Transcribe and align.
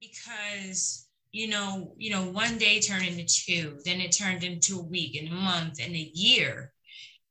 because 0.00 1.06
you 1.32 1.48
know, 1.48 1.94
you 1.96 2.10
know, 2.10 2.24
one 2.24 2.58
day 2.58 2.80
turned 2.80 3.06
into 3.06 3.24
two, 3.24 3.78
then 3.84 4.00
it 4.00 4.10
turned 4.10 4.42
into 4.42 4.78
a 4.78 4.82
week 4.82 5.16
and 5.16 5.28
a 5.28 5.34
month 5.34 5.78
and 5.80 5.94
a 5.94 6.10
year. 6.14 6.72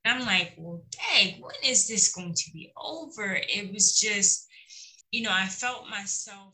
And 0.06 0.20
I'm 0.20 0.26
like, 0.26 0.54
well, 0.58 0.84
dang, 0.92 1.42
when 1.42 1.56
is 1.66 1.88
this 1.88 2.14
going 2.14 2.34
to 2.34 2.52
be 2.54 2.72
over? 2.78 3.36
It 3.36 3.74
was 3.74 4.00
just, 4.00 4.48
you 5.12 5.24
know, 5.24 5.32
I 5.34 5.48
felt 5.48 5.90
myself 5.90 6.54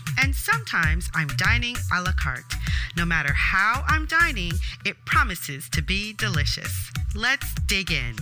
and 0.19 0.35
sometimes 0.35 1.09
I'm 1.13 1.27
dining 1.37 1.75
a 1.93 2.01
la 2.01 2.11
carte. 2.13 2.53
No 2.97 3.05
matter 3.05 3.33
how 3.33 3.83
I'm 3.87 4.05
dining, 4.05 4.53
it 4.85 4.95
promises 5.05 5.69
to 5.69 5.81
be 5.81 6.13
delicious. 6.13 6.91
Let's 7.15 7.47
dig 7.67 7.91
in. 7.91 8.15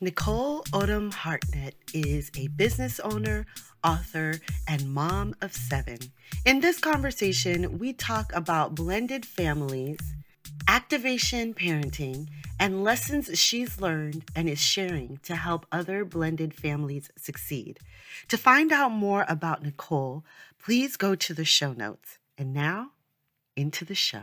Nicole 0.00 0.62
Odom 0.66 1.12
Hartnett 1.12 1.74
is 1.92 2.30
a 2.38 2.46
business 2.46 3.00
owner, 3.00 3.46
author, 3.82 4.34
and 4.68 4.94
mom 4.94 5.34
of 5.42 5.52
seven. 5.52 5.98
In 6.44 6.60
this 6.60 6.78
conversation, 6.78 7.80
we 7.80 7.92
talk 7.92 8.32
about 8.32 8.76
blended 8.76 9.26
families, 9.26 9.98
activation 10.66 11.54
parenting, 11.54 12.28
and 12.58 12.82
lessons 12.82 13.38
she's 13.38 13.80
learned 13.80 14.24
and 14.34 14.48
is 14.48 14.60
sharing 14.60 15.18
to 15.22 15.36
help 15.36 15.66
other 15.70 16.04
blended 16.04 16.54
families 16.54 17.10
succeed. 17.16 17.78
To 18.28 18.36
find 18.36 18.72
out 18.72 18.90
more 18.90 19.24
about 19.28 19.62
Nicole, 19.62 20.24
please 20.58 20.96
go 20.96 21.14
to 21.14 21.34
the 21.34 21.44
show 21.44 21.72
notes. 21.72 22.18
And 22.36 22.52
now, 22.52 22.92
into 23.56 23.84
the 23.84 23.94
show. 23.94 24.22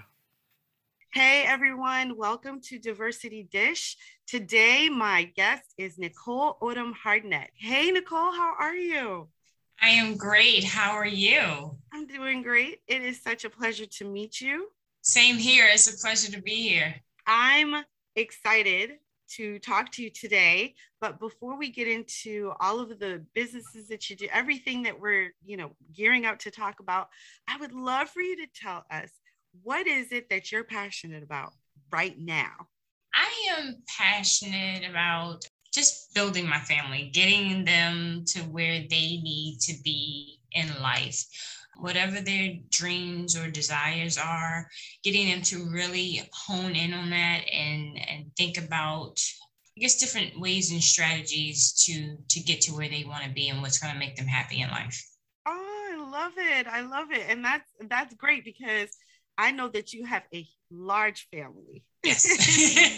Hey 1.13 1.44
everyone, 1.45 2.17
welcome 2.17 2.59
to 2.61 2.78
Diversity 2.78 3.44
Dish. 3.44 3.95
Today, 4.28 4.89
my 4.89 5.31
guest 5.36 5.63
is 5.78 5.97
Nicole 5.97 6.58
Odom 6.61 6.94
Hartnett. 6.94 7.52
Hey 7.56 7.91
Nicole, 7.91 8.33
how 8.33 8.53
are 8.59 8.75
you? 8.75 9.30
I 9.81 9.89
am 9.89 10.17
great. 10.17 10.63
How 10.63 10.91
are 10.91 11.06
you? 11.08 11.78
I'm 11.94 12.08
doing 12.08 12.41
great. 12.41 12.80
It 12.88 13.02
is 13.02 13.22
such 13.22 13.45
a 13.45 13.50
pleasure 13.50 13.86
to 13.86 14.06
meet 14.06 14.41
you. 14.41 14.69
Same 15.06 15.38
here. 15.38 15.67
It's 15.72 15.88
a 15.88 15.95
pleasure 15.95 16.31
to 16.31 16.42
be 16.42 16.67
here. 16.67 16.95
I'm 17.28 17.75
excited 18.16 18.94
to 19.36 19.59
talk 19.59 19.92
to 19.92 20.03
you 20.03 20.09
today. 20.09 20.73
But 21.00 21.20
before 21.20 21.59
we 21.59 21.70
get 21.70 21.88
into 21.88 22.53
all 22.59 22.80
of 22.80 22.97
the 22.97 23.23
businesses 23.36 23.88
that 23.89 24.09
you 24.09 24.16
do, 24.16 24.28
everything 24.34 24.81
that 24.84 25.00
we're, 25.00 25.31
you 25.45 25.58
know, 25.58 25.75
gearing 25.95 26.25
up 26.25 26.39
to 26.39 26.52
talk 26.52 26.80
about, 26.80 27.09
I 27.47 27.58
would 27.58 27.72
love 27.72 28.09
for 28.09 28.22
you 28.22 28.36
to 28.38 28.47
tell 28.59 28.84
us 28.89 29.12
what 29.62 29.86
is 29.86 30.12
it 30.12 30.28
that 30.31 30.52
you're 30.52 30.64
passionate 30.64 31.22
about 31.22 31.53
right 31.92 32.17
now? 32.17 32.53
I 33.14 33.58
am 33.59 33.75
passionate 34.00 34.90
about 34.90 35.45
just 35.72 36.16
building 36.16 36.50
my 36.50 36.59
family, 36.62 37.12
getting 37.14 37.64
them 37.64 38.23
to 38.30 38.40
where 38.40 38.80
they 38.90 39.19
need 39.22 39.59
to 39.62 39.75
be 39.84 40.40
in 40.52 40.67
life 40.81 41.25
whatever 41.78 42.22
their 42.22 42.54
dreams 42.70 43.38
or 43.38 43.50
desires 43.50 44.18
are, 44.18 44.68
getting 45.04 45.30
them 45.30 45.42
to 45.44 45.70
really 45.70 46.30
hone 46.34 46.76
in 46.76 46.94
on 46.94 47.09
that 47.09 47.42
and, 47.52 48.00
and 48.09 48.26
think 48.38 48.58
about 48.58 49.20
I 49.78 49.81
guess 49.81 49.97
different 49.97 50.40
ways 50.40 50.72
and 50.72 50.81
strategies 50.81 51.74
to 51.85 52.16
to 52.30 52.40
get 52.40 52.62
to 52.62 52.72
where 52.72 52.88
they 52.88 53.03
want 53.03 53.25
to 53.25 53.30
be 53.30 53.50
and 53.50 53.62
what's 53.62 53.78
going 53.78 53.91
to 53.91 54.00
make 54.00 54.16
them 54.16 54.25
happy 54.25 54.62
in 54.62 54.69
life. 54.69 55.03
Oh, 55.46 55.90
I 55.91 56.09
love 56.09 56.31
it. 56.38 56.66
I 56.68 56.81
love 56.81 57.12
it. 57.12 57.25
And 57.28 57.44
that's 57.44 57.69
that's 57.90 58.16
great 58.16 58.46
because 58.46 58.90
I 59.38 59.52
know 59.52 59.68
that 59.68 59.91
you 59.91 60.06
have 60.06 60.24
a 60.34 60.47
large 60.72 61.28
family. 61.30 61.84
Yes. 62.06 62.25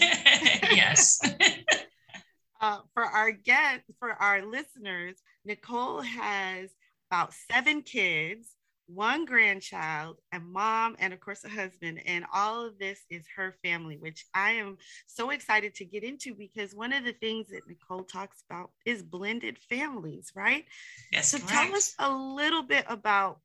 yes. 0.72 1.20
uh, 2.60 2.78
for 2.94 3.02
our 3.02 3.32
guests, 3.32 3.90
for 3.98 4.12
our 4.12 4.46
listeners, 4.46 5.16
Nicole 5.44 6.02
has 6.02 6.70
about 7.10 7.32
seven 7.50 7.82
kids 7.82 8.54
one 8.88 9.26
grandchild, 9.26 10.16
a 10.32 10.40
mom, 10.40 10.96
and 10.98 11.12
of 11.12 11.20
course, 11.20 11.44
a 11.44 11.48
husband. 11.48 12.00
And 12.06 12.24
all 12.32 12.64
of 12.64 12.78
this 12.78 13.00
is 13.10 13.24
her 13.36 13.54
family, 13.62 13.98
which 13.98 14.24
I 14.34 14.52
am 14.52 14.78
so 15.06 15.30
excited 15.30 15.74
to 15.76 15.84
get 15.84 16.02
into 16.02 16.34
because 16.34 16.74
one 16.74 16.92
of 16.92 17.04
the 17.04 17.12
things 17.12 17.48
that 17.48 17.68
Nicole 17.68 18.04
talks 18.04 18.42
about 18.48 18.70
is 18.86 19.02
blended 19.02 19.58
families, 19.58 20.32
right? 20.34 20.64
Yes. 21.12 21.28
So 21.28 21.38
correct. 21.38 21.52
tell 21.52 21.74
us 21.74 21.94
a 21.98 22.10
little 22.10 22.62
bit 22.62 22.84
about 22.88 23.40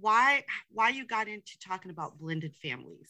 why 0.00 0.44
why 0.70 0.88
you 0.88 1.06
got 1.06 1.28
into 1.28 1.58
talking 1.60 1.90
about 1.90 2.18
blended 2.18 2.54
families. 2.56 3.08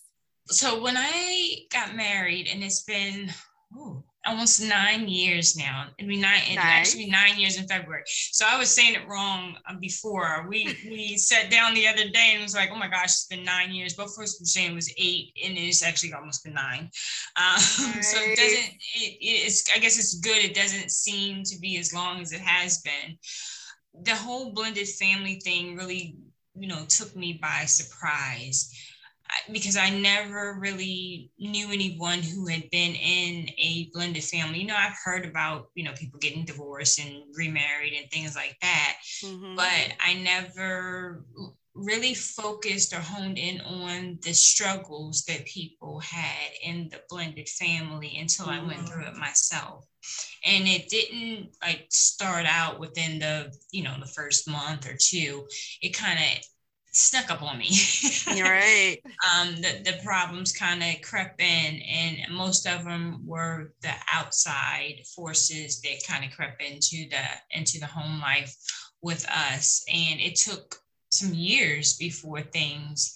So 0.48 0.82
when 0.82 0.96
I 0.98 1.60
got 1.72 1.96
married, 1.96 2.48
and 2.52 2.62
it's 2.62 2.82
been 2.82 3.30
ooh, 3.76 4.04
almost 4.26 4.62
nine 4.62 5.08
years 5.08 5.56
now. 5.56 5.86
It'd 5.98 6.08
be 6.08 6.20
nine, 6.20 6.42
it'd 6.46 6.58
actually 6.58 7.06
nine 7.06 7.38
years 7.38 7.58
in 7.58 7.66
February. 7.66 8.02
So 8.06 8.46
I 8.48 8.58
was 8.58 8.70
saying 8.70 8.94
it 8.94 9.08
wrong 9.08 9.56
um, 9.68 9.78
before. 9.80 10.46
We 10.48 10.76
we 10.88 11.16
sat 11.16 11.50
down 11.50 11.74
the 11.74 11.86
other 11.86 12.08
day 12.08 12.32
and 12.34 12.42
was 12.42 12.54
like, 12.54 12.70
oh 12.72 12.76
my 12.76 12.88
gosh, 12.88 13.04
it's 13.04 13.26
been 13.26 13.44
nine 13.44 13.72
years. 13.72 13.98
Of 13.98 14.06
us 14.06 14.18
were 14.18 14.46
saying 14.46 14.72
it 14.72 14.74
was 14.74 14.92
eight, 14.98 15.32
and 15.44 15.56
it's 15.56 15.82
actually 15.82 16.12
almost 16.12 16.44
been 16.44 16.54
nine. 16.54 16.90
Um, 17.36 17.58
So 17.58 18.16
it 18.20 18.36
doesn't. 18.36 18.74
It, 18.94 19.18
it's. 19.20 19.64
I 19.74 19.78
guess 19.78 19.98
it's 19.98 20.20
good. 20.20 20.44
It 20.44 20.54
doesn't 20.54 20.90
seem 20.90 21.42
to 21.44 21.58
be 21.58 21.78
as 21.78 21.92
long 21.92 22.20
as 22.20 22.32
it 22.32 22.40
has 22.40 22.78
been. 22.78 23.18
The 24.04 24.14
whole 24.14 24.52
blended 24.52 24.88
family 24.88 25.40
thing 25.40 25.76
really, 25.76 26.16
you 26.54 26.68
know, 26.68 26.84
took 26.88 27.14
me 27.16 27.38
by 27.40 27.64
surprise 27.64 28.72
because 29.52 29.76
I 29.76 29.90
never 29.90 30.56
really 30.58 31.30
knew 31.38 31.68
anyone 31.70 32.20
who 32.20 32.46
had 32.46 32.70
been 32.70 32.94
in 32.94 33.48
a 33.58 33.90
blended 33.92 34.24
family. 34.24 34.60
You 34.60 34.68
know, 34.68 34.76
I've 34.76 34.96
heard 35.04 35.24
about, 35.24 35.68
you 35.74 35.84
know, 35.84 35.92
people 35.92 36.18
getting 36.18 36.44
divorced 36.44 36.98
and 37.00 37.24
remarried 37.34 37.94
and 37.94 38.10
things 38.10 38.36
like 38.36 38.56
that, 38.62 38.96
mm-hmm. 39.22 39.56
but 39.56 39.94
I 40.00 40.14
never 40.14 41.24
really 41.74 42.14
focused 42.14 42.94
or 42.94 43.00
honed 43.00 43.36
in 43.36 43.60
on 43.62 44.18
the 44.22 44.32
struggles 44.32 45.24
that 45.24 45.44
people 45.44 45.98
had 45.98 46.52
in 46.62 46.88
the 46.90 47.00
blended 47.08 47.48
family 47.48 48.16
until 48.18 48.46
mm-hmm. 48.46 48.64
I 48.64 48.66
went 48.66 48.88
through 48.88 49.06
it 49.06 49.16
myself. 49.16 49.84
And 50.46 50.68
it 50.68 50.88
didn't 50.88 51.56
like 51.62 51.86
start 51.88 52.44
out 52.46 52.78
within 52.78 53.18
the, 53.18 53.52
you 53.72 53.82
know, 53.82 53.96
the 53.98 54.06
first 54.06 54.48
month 54.48 54.86
or 54.86 54.96
two. 55.00 55.46
It 55.80 55.96
kind 55.96 56.18
of 56.18 56.44
snuck 56.94 57.30
up 57.30 57.42
on 57.42 57.58
me. 57.58 57.68
You're 58.34 58.46
right. 58.50 58.98
um, 59.28 59.56
the, 59.56 59.82
the 59.84 59.98
problems 60.04 60.52
kind 60.52 60.82
of 60.82 61.02
crept 61.02 61.40
in, 61.40 61.82
and 61.82 62.32
most 62.32 62.66
of 62.66 62.84
them 62.84 63.20
were 63.26 63.72
the 63.82 63.92
outside 64.12 65.02
forces 65.14 65.80
that 65.80 66.06
kind 66.08 66.24
of 66.24 66.30
crept 66.30 66.62
into 66.62 67.08
the 67.10 67.24
into 67.50 67.78
the 67.78 67.86
home 67.86 68.20
life 68.20 68.56
with 69.02 69.26
us, 69.28 69.84
and 69.92 70.20
it 70.20 70.36
took 70.36 70.76
some 71.10 71.34
years 71.34 71.96
before 71.96 72.40
things 72.40 73.14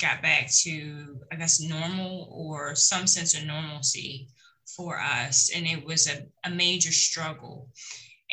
got 0.00 0.22
back 0.22 0.50
to 0.50 1.18
I 1.30 1.36
guess 1.36 1.60
normal 1.60 2.28
or 2.30 2.74
some 2.74 3.06
sense 3.06 3.36
of 3.36 3.44
normalcy 3.44 4.28
for 4.76 4.98
us, 4.98 5.50
and 5.54 5.66
it 5.66 5.84
was 5.84 6.08
a, 6.08 6.26
a 6.46 6.50
major 6.50 6.92
struggle. 6.92 7.70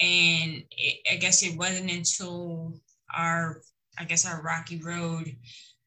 And 0.01 0.63
it, 0.71 0.99
I 1.11 1.15
guess 1.17 1.43
it 1.43 1.57
wasn't 1.57 1.91
until 1.91 2.79
our 3.13 3.61
I 3.97 4.05
guess 4.05 4.25
our 4.25 4.41
rocky 4.41 4.77
road 4.77 5.35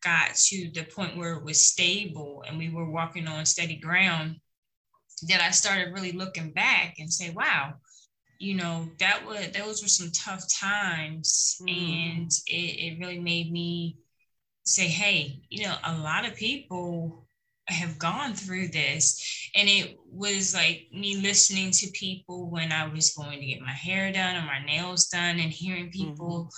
got 0.03 0.35
to 0.35 0.71
the 0.75 0.85
point 0.85 1.17
where 1.17 1.35
it 1.35 1.45
was 1.45 1.65
stable 1.65 2.45
and 2.47 2.59
we 2.59 2.71
were 2.71 2.91
walking 2.91 3.27
on 3.27 3.47
steady 3.47 3.77
ground, 3.77 4.37
that 5.29 5.41
I 5.41 5.51
started 5.51 5.93
really 5.93 6.13
looking 6.13 6.51
back 6.51 6.97
and 6.99 7.13
say, 7.13 7.31
wow, 7.31 7.75
you 8.39 8.55
know, 8.55 8.89
that 8.99 9.25
was 9.27 9.51
those 9.53 9.83
were 9.83 9.89
some 9.89 10.11
tough 10.11 10.45
times. 10.53 11.57
Mm. 11.63 11.71
And 11.71 12.31
it, 12.47 12.53
it 12.53 12.99
really 12.99 13.21
made 13.21 13.51
me 13.51 13.97
say, 14.65 14.87
hey, 14.87 15.41
you 15.49 15.65
know, 15.65 15.75
a 15.85 15.97
lot 15.99 16.27
of 16.27 16.35
people 16.35 17.27
have 17.69 17.99
gone 17.99 18.35
through 18.35 18.69
this. 18.69 19.51
And 19.55 19.69
it 19.69 19.97
was 20.11 20.55
like 20.55 20.89
me 20.93 21.17
listening 21.17 21.71
to 21.73 21.91
people 21.93 22.51
when 22.51 22.73
I 22.73 22.87
was 22.87 23.15
going 23.15 23.41
to 23.41 23.47
get 23.47 23.63
my 23.63 23.73
hair 23.73 24.13
done 24.13 24.37
or 24.37 24.47
my 24.47 24.63
nails 24.65 25.07
done 25.07 25.39
and 25.39 25.51
hearing 25.51 25.91
people, 25.91 26.45
mm-hmm. 26.45 26.49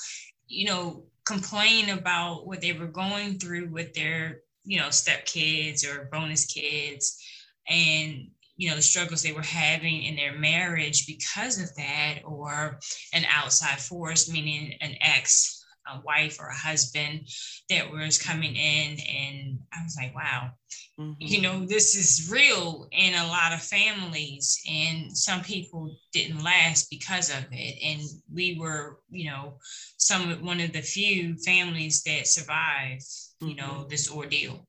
you 0.48 0.66
know, 0.66 1.04
complain 1.26 1.90
about 1.90 2.46
what 2.46 2.60
they 2.60 2.72
were 2.72 2.86
going 2.86 3.38
through 3.38 3.68
with 3.70 3.92
their, 3.94 4.40
you 4.64 4.78
know, 4.78 4.90
step 4.90 5.26
kids 5.26 5.84
or 5.84 6.08
bonus 6.12 6.46
kids 6.46 7.22
and, 7.68 8.28
you 8.56 8.70
know, 8.70 8.76
the 8.76 8.82
struggles 8.82 9.22
they 9.22 9.32
were 9.32 9.42
having 9.42 10.04
in 10.04 10.16
their 10.16 10.38
marriage 10.38 11.06
because 11.06 11.60
of 11.60 11.74
that, 11.76 12.20
or 12.24 12.78
an 13.12 13.24
outside 13.30 13.80
force, 13.80 14.30
meaning 14.30 14.74
an 14.80 14.94
ex 15.00 15.55
a 15.92 16.00
wife 16.00 16.38
or 16.40 16.48
a 16.48 16.54
husband 16.54 17.28
that 17.70 17.90
was 17.90 18.18
coming 18.18 18.54
in 18.56 18.98
and 19.00 19.58
i 19.72 19.82
was 19.82 19.96
like 20.00 20.14
wow 20.14 20.50
mm-hmm. 20.98 21.12
you 21.18 21.40
know 21.40 21.64
this 21.64 21.94
is 21.94 22.30
real 22.30 22.88
in 22.92 23.14
a 23.14 23.26
lot 23.26 23.52
of 23.52 23.62
families 23.62 24.60
and 24.68 25.16
some 25.16 25.40
people 25.42 25.96
didn't 26.12 26.42
last 26.42 26.88
because 26.90 27.30
of 27.30 27.44
it 27.50 27.78
and 27.82 28.02
we 28.32 28.58
were 28.58 28.98
you 29.10 29.30
know 29.30 29.58
some 29.96 30.44
one 30.44 30.60
of 30.60 30.72
the 30.72 30.82
few 30.82 31.36
families 31.38 32.02
that 32.02 32.26
survived 32.26 33.04
you 33.40 33.54
know 33.54 33.64
mm-hmm. 33.64 33.88
this 33.88 34.10
ordeal 34.10 34.66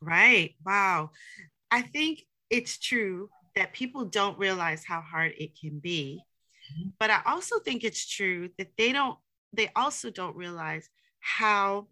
right 0.00 0.54
wow 0.64 1.10
i 1.70 1.82
think 1.82 2.22
it's 2.50 2.78
true 2.78 3.28
that 3.54 3.72
people 3.72 4.04
don't 4.04 4.38
realize 4.38 4.84
how 4.84 5.00
hard 5.00 5.32
it 5.38 5.58
can 5.58 5.78
be 5.78 6.20
mm-hmm. 6.72 6.88
but 6.98 7.10
i 7.10 7.20
also 7.26 7.58
think 7.60 7.84
it's 7.84 8.08
true 8.08 8.48
that 8.58 8.68
they 8.76 8.92
don't 8.92 9.18
they 9.52 9.70
also 9.76 10.10
don't 10.10 10.36
realize 10.36 10.88
how 11.20 11.86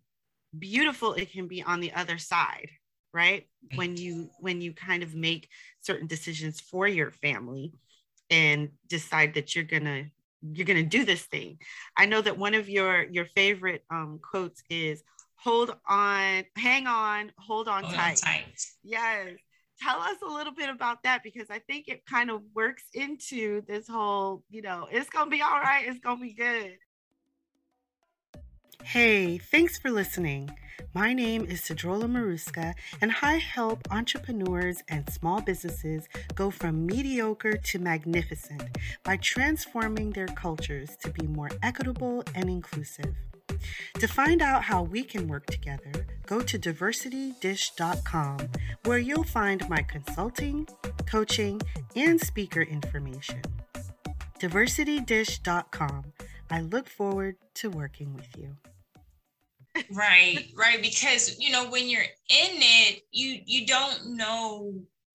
beautiful 0.59 1.15
it 1.15 1.31
can 1.33 1.47
be 1.47 1.63
on 1.63 1.81
the 1.81 1.93
other 1.93 2.19
side 2.19 2.71
right? 3.13 3.47
When 3.75 3.97
you 3.97 4.31
when 4.39 4.61
you 4.61 4.73
kind 4.73 5.03
of 5.03 5.15
make 5.15 5.49
certain 5.81 6.07
decisions 6.07 6.61
for 6.61 6.87
your 6.87 7.11
family 7.11 7.73
and 8.31 8.71
decide 8.89 9.35
that 9.35 9.55
you're 9.55 9.65
gonna 9.65 10.05
you're 10.43 10.67
gonna 10.67 10.83
do 10.83 11.05
this 11.05 11.23
thing. 11.23 11.59
I 11.97 12.07
know 12.07 12.21
that 12.23 12.39
one 12.39 12.55
of 12.55 12.69
your 12.69 13.05
your 13.05 13.27
favorite 13.27 13.85
um, 13.91 14.21
quotes 14.23 14.63
is 14.71 15.03
hold 15.37 15.75
on 15.89 16.45
hang 16.57 16.87
on 16.87 17.33
hold 17.39 17.69
on 17.69 17.85
hold 17.85 17.95
tight. 17.95 18.11
On 18.11 18.33
tight. 18.33 18.67
Yes. 18.83 19.29
Tell 19.83 19.99
us 20.01 20.17
a 20.23 20.31
little 20.31 20.53
bit 20.53 20.69
about 20.69 21.03
that 21.05 21.23
because 21.23 21.49
i 21.49 21.59
think 21.59 21.89
it 21.89 22.05
kind 22.05 22.31
of 22.31 22.43
works 22.55 22.83
into 22.93 23.63
this 23.67 23.89
whole 23.89 24.45
you 24.51 24.61
know 24.61 24.87
it's 24.93 25.09
gonna 25.09 25.31
be 25.31 25.41
all 25.41 25.59
right 25.59 25.87
it's 25.89 26.01
gonna 26.01 26.21
be 26.21 26.35
good 26.35 26.77
Hey, 28.85 29.39
thanks 29.39 29.79
for 29.79 29.91
listening. 29.91 30.51
My 30.95 31.13
name 31.13 31.45
is 31.45 31.61
Sidrola 31.61 32.07
Maruska, 32.07 32.75
and 33.01 33.15
I 33.23 33.37
help 33.37 33.87
entrepreneurs 33.93 34.83
and 34.89 35.09
small 35.09 35.41
businesses 35.41 36.09
go 36.35 36.51
from 36.51 36.87
mediocre 36.87 37.57
to 37.57 37.79
magnificent 37.79 38.63
by 39.05 39.19
transforming 39.19 40.11
their 40.11 40.27
cultures 40.27 40.97
to 41.03 41.11
be 41.11 41.29
more 41.29 41.51
equitable 41.63 42.25
and 42.35 42.51
inclusive. 42.51 43.15
To 44.01 44.09
find 44.09 44.43
out 44.43 44.65
how 44.65 44.83
we 44.83 45.05
can 45.05 45.29
work 45.29 45.47
together, 45.47 46.07
go 46.27 46.41
to 46.41 46.59
diversitydish.com, 46.59 48.39
where 48.85 48.99
you'll 48.99 49.25
find 49.25 49.69
my 49.69 49.83
consulting, 49.83 50.67
coaching, 51.07 51.61
and 51.95 52.21
speaker 52.21 52.63
information. 52.63 53.43
Diversitydish.com. 54.41 56.13
I 56.51 56.63
look 56.63 56.89
forward 56.89 57.37
to 57.55 57.71
working 57.71 58.15
with 58.15 58.37
you 58.37 58.57
right 59.93 60.51
right 60.57 60.83
because 60.83 61.39
you 61.39 61.51
know 61.51 61.69
when 61.71 61.89
you're 61.89 62.01
in 62.03 62.09
it 62.29 63.03
you 63.13 63.41
you 63.47 63.67
don't 63.67 64.17
know 64.17 64.73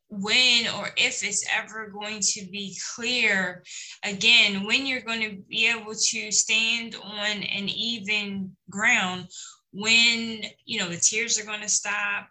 when 0.09 0.67
or 0.77 0.89
if 0.97 1.23
it's 1.23 1.45
ever 1.55 1.87
going 1.89 2.19
to 2.21 2.45
be 2.51 2.77
clear. 2.95 3.63
Again 4.03 4.65
when 4.65 4.85
you're 4.85 5.01
going 5.01 5.21
to 5.21 5.37
be 5.49 5.67
able 5.67 5.93
to 5.93 6.31
stand 6.31 6.95
on 6.95 7.43
an 7.43 7.69
even 7.69 8.51
ground 8.69 9.27
when 9.71 10.43
you 10.65 10.79
know 10.79 10.89
the 10.89 10.97
tears 10.97 11.39
are 11.39 11.45
going 11.45 11.61
to 11.61 11.69
stop 11.69 12.27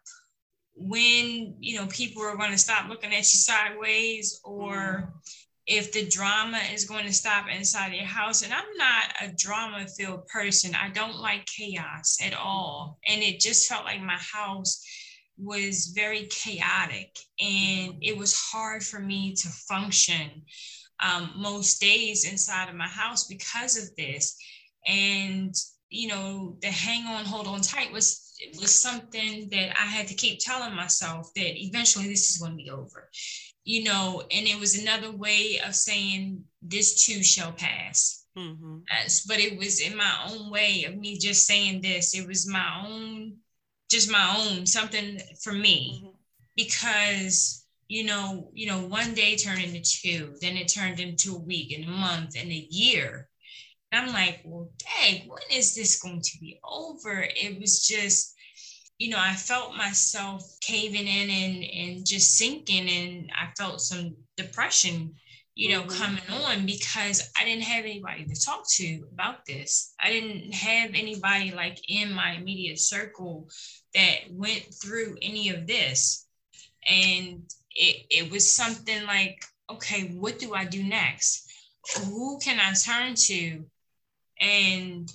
when 0.77 1.55
you 1.61 1.79
know 1.79 1.87
people 1.89 2.23
are 2.23 2.37
going 2.37 2.51
to 2.51 2.59
stop 2.59 2.89
looking 2.89 3.13
at 3.13 3.19
you 3.19 3.25
sideways 3.25 4.41
or 4.45 4.75
mm 4.75 5.13
if 5.67 5.93
the 5.93 6.07
drama 6.07 6.61
is 6.73 6.85
going 6.85 7.07
to 7.07 7.13
stop 7.13 7.47
inside 7.49 7.95
your 7.95 8.05
house. 8.05 8.43
And 8.43 8.53
I'm 8.53 8.77
not 8.77 9.05
a 9.23 9.35
drama 9.37 9.87
filled 9.87 10.27
person. 10.27 10.75
I 10.75 10.91
don't 10.91 11.17
like 11.17 11.47
chaos 11.47 12.19
at 12.23 12.35
all. 12.35 12.99
And 13.07 13.23
it 13.23 13.41
just 13.41 13.69
felt 13.69 13.85
like 13.85 14.03
my 14.03 14.19
house 14.19 14.85
was 15.37 15.93
very 15.97 16.29
chaotic 16.31 17.11
and 17.41 17.95
it 18.01 18.17
was 18.17 18.39
hard 18.39 18.85
for 18.85 19.01
me 19.01 19.35
to 19.35 19.49
function 19.49 20.43
um, 21.01 21.33
most 21.37 21.81
days 21.81 22.31
inside 22.31 22.69
of 22.69 22.77
my 22.77 22.87
house 22.87 23.27
because 23.27 23.77
of 23.77 23.95
this. 23.97 24.37
And, 24.87 25.53
you 25.89 26.09
know, 26.09 26.57
the 26.61 26.69
hang 26.69 27.07
on, 27.07 27.25
hold 27.25 27.47
on 27.47 27.63
tight 27.63 27.93
was 27.93 28.21
it 28.39 28.61
was 28.61 28.81
something 28.81 29.49
that 29.51 29.71
I 29.81 29.87
had 29.87 30.09
to 30.09 30.15
keep 30.15 30.41
telling 30.41 30.75
myself 30.75 31.33
that 31.35 31.61
eventually 31.61 32.09
this 32.09 32.31
is 32.31 32.39
going 32.39 32.53
to 32.53 32.57
be 32.57 32.71
over 32.71 33.09
you 33.65 33.85
know, 33.85 34.23
and 34.31 34.47
it 34.47 34.59
was 34.59 34.79
another 34.79 35.11
way 35.11 35.61
of 35.67 35.75
saying 35.75 36.45
this 36.63 37.05
too 37.07 37.23
shall 37.23 37.53
pass. 37.53 38.27
Mm-hmm. 38.37 38.79
But 39.29 39.39
it 39.39 39.59
was 39.59 39.81
in 39.81 39.97
my 39.97 40.29
own 40.29 40.51
way 40.51 40.85
of 40.85 40.97
me 40.97 41.19
just 41.19 41.47
saying 41.47 41.83
this. 41.83 42.15
It 42.15 42.27
was 42.27 42.49
my 42.49 42.85
own, 42.87 43.37
just 43.91 44.11
my 44.11 44.37
own 44.39 44.67
something 44.67 45.21
for 45.43 45.53
me, 45.53 46.03
mm-hmm. 46.03 46.11
because 46.57 47.65
you 47.89 48.05
know, 48.05 48.51
you 48.55 48.67
know, 48.67 48.87
one 48.87 49.15
day 49.15 49.37
turned 49.37 49.63
into 49.63 49.81
two, 49.83 50.35
then 50.41 50.57
it 50.57 50.69
turned 50.69 51.01
into 51.01 51.37
a 51.37 51.39
week 51.39 51.73
and 51.73 51.85
a 51.85 51.89
month 51.89 52.35
and 52.37 52.51
a 52.51 52.67
year. 52.71 53.29
And 53.93 54.07
I'm 54.07 54.13
like, 54.13 54.41
well, 54.45 54.71
dang, 54.79 55.29
when 55.29 55.43
is 55.53 55.75
this 55.75 56.01
going 56.01 56.23
to 56.23 56.39
be 56.41 56.59
over? 56.65 57.23
It 57.23 57.61
was 57.61 57.87
just 57.87 58.35
you 58.99 59.11
know, 59.11 59.19
I 59.19 59.35
felt 59.35 59.77
myself 59.77 60.57
caving 60.61 61.07
in 61.07 61.31
and, 61.31 61.65
and 61.65 62.07
just 62.07 62.37
sinking, 62.37 62.89
and 62.89 63.31
I 63.35 63.49
felt 63.59 63.81
some 63.81 64.17
depression, 64.37 65.15
you 65.55 65.73
know, 65.73 65.83
mm-hmm. 65.83 66.03
coming 66.03 66.45
on 66.45 66.67
because 66.67 67.31
I 67.39 67.45
didn't 67.45 67.65
have 67.65 67.85
anybody 67.85 68.25
to 68.25 68.41
talk 68.41 68.69
to 68.77 69.05
about 69.13 69.45
this. 69.47 69.95
I 70.01 70.11
didn't 70.11 70.55
have 70.55 70.91
anybody 70.95 71.53
like 71.53 71.79
in 71.89 72.13
my 72.13 72.33
immediate 72.33 72.79
circle 72.79 73.49
that 73.95 74.19
went 74.31 74.67
through 74.83 75.17
any 75.23 75.51
of 75.51 75.67
this. 75.67 76.27
And 76.89 77.43
it, 77.75 78.07
it 78.11 78.31
was 78.31 78.55
something 78.55 79.05
like, 79.07 79.45
okay, 79.71 80.15
what 80.19 80.39
do 80.39 80.55
I 80.55 80.67
do 80.67 80.83
next? 80.83 81.51
Who 82.05 82.39
can 82.39 82.61
I 82.61 82.75
turn 82.75 83.15
to? 83.15 83.65
And 84.41 85.13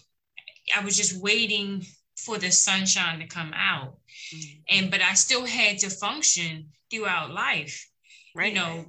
I 0.75 0.83
was 0.83 0.97
just 0.97 1.21
waiting 1.21 1.85
for 2.25 2.37
the 2.37 2.51
sunshine 2.51 3.19
to 3.19 3.27
come 3.27 3.53
out. 3.53 3.97
Mm-hmm. 4.33 4.77
And 4.77 4.91
but 4.91 5.01
I 5.01 5.13
still 5.13 5.45
had 5.45 5.79
to 5.79 5.89
function 5.89 6.69
throughout 6.91 7.31
life. 7.31 7.87
Right. 8.35 8.53
You 8.53 8.59
know, 8.59 8.85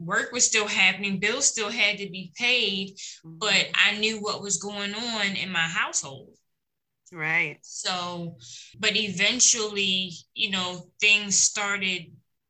work 0.00 0.32
was 0.32 0.46
still 0.46 0.66
happening, 0.66 1.18
bills 1.18 1.46
still 1.46 1.70
had 1.70 1.98
to 1.98 2.08
be 2.08 2.32
paid, 2.36 2.96
mm-hmm. 2.96 3.38
but 3.38 3.66
I 3.74 3.98
knew 3.98 4.18
what 4.20 4.42
was 4.42 4.56
going 4.56 4.94
on 4.94 5.36
in 5.36 5.52
my 5.52 5.58
household. 5.60 6.34
Right. 7.12 7.58
So, 7.62 8.36
but 8.78 8.96
eventually, 8.96 10.12
you 10.34 10.50
know, 10.50 10.86
things 11.00 11.36
started 11.36 12.06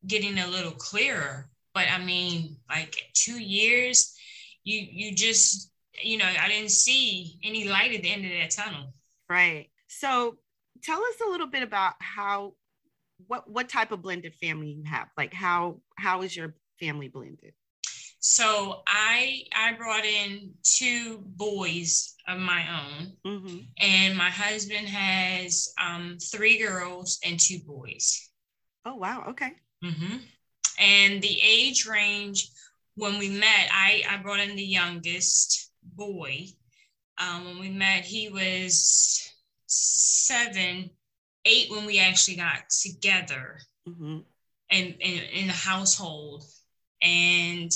getting 0.07 0.39
a 0.39 0.49
little 0.49 0.73
clearer. 0.73 1.49
But 1.75 1.87
I 1.91 1.99
mean, 1.99 2.57
like 2.69 2.97
two 3.15 3.39
years, 3.39 4.15
you 4.65 4.87
you 4.91 5.15
just, 5.15 5.71
you 6.03 6.19
know, 6.19 6.27
I 6.27 6.49
didn't 6.49 6.73
see 6.73 7.39
any 7.43 7.69
light 7.69 7.95
at 7.95 8.03
the 8.03 8.11
end 8.11 8.25
of 8.25 8.33
that 8.33 8.51
tunnel. 8.51 8.93
Right. 9.29 9.70
So 9.91 10.37
tell 10.85 11.01
us 11.01 11.17
a 11.27 11.31
little 11.31 11.49
bit 11.49 11.65
about 11.65 11.95
how 11.99 12.55
what 13.27 13.51
what 13.51 13.69
type 13.69 13.91
of 13.91 14.03
blended 14.03 14.35
family 14.35 14.69
you 14.69 14.85
have. 14.85 15.09
Like 15.17 15.35
how 15.35 15.81
how 15.97 16.23
is 16.23 16.35
your 16.35 16.55
family 16.79 17.09
blended? 17.09 17.55
So 18.21 18.83
I 18.87 19.43
I 19.53 19.73
brought 19.73 20.05
in 20.05 20.53
two 20.63 21.19
boys 21.19 22.15
of 22.29 22.39
my 22.39 22.65
own, 22.71 23.13
mm-hmm. 23.27 23.59
and 23.79 24.17
my 24.17 24.31
husband 24.31 24.87
has 24.87 25.75
um, 25.83 26.19
three 26.23 26.59
girls 26.59 27.19
and 27.25 27.41
two 27.41 27.59
boys. 27.67 28.31
Oh 28.85 28.95
wow! 28.95 29.25
Okay. 29.31 29.53
Mm-hmm. 29.85 30.19
And 30.79 31.21
the 31.21 31.41
age 31.43 31.87
range 31.87 32.51
when 32.95 33.19
we 33.19 33.29
met, 33.29 33.69
I 33.73 34.05
I 34.09 34.19
brought 34.19 34.41
in 34.41 34.55
the 34.55 34.63
youngest 34.63 35.73
boy. 35.83 36.47
Um, 37.19 37.45
when 37.45 37.59
we 37.59 37.71
met, 37.71 38.05
he 38.05 38.29
was 38.29 39.30
seven, 39.71 40.91
eight 41.45 41.71
when 41.71 41.87
we 41.87 42.01
actually 42.01 42.37
got 42.37 42.69
together 42.71 43.59
mm-hmm. 43.89 44.19
and, 44.71 44.95
and 45.01 45.23
in 45.33 45.47
the 45.47 45.53
household. 45.53 46.45
And 47.03 47.71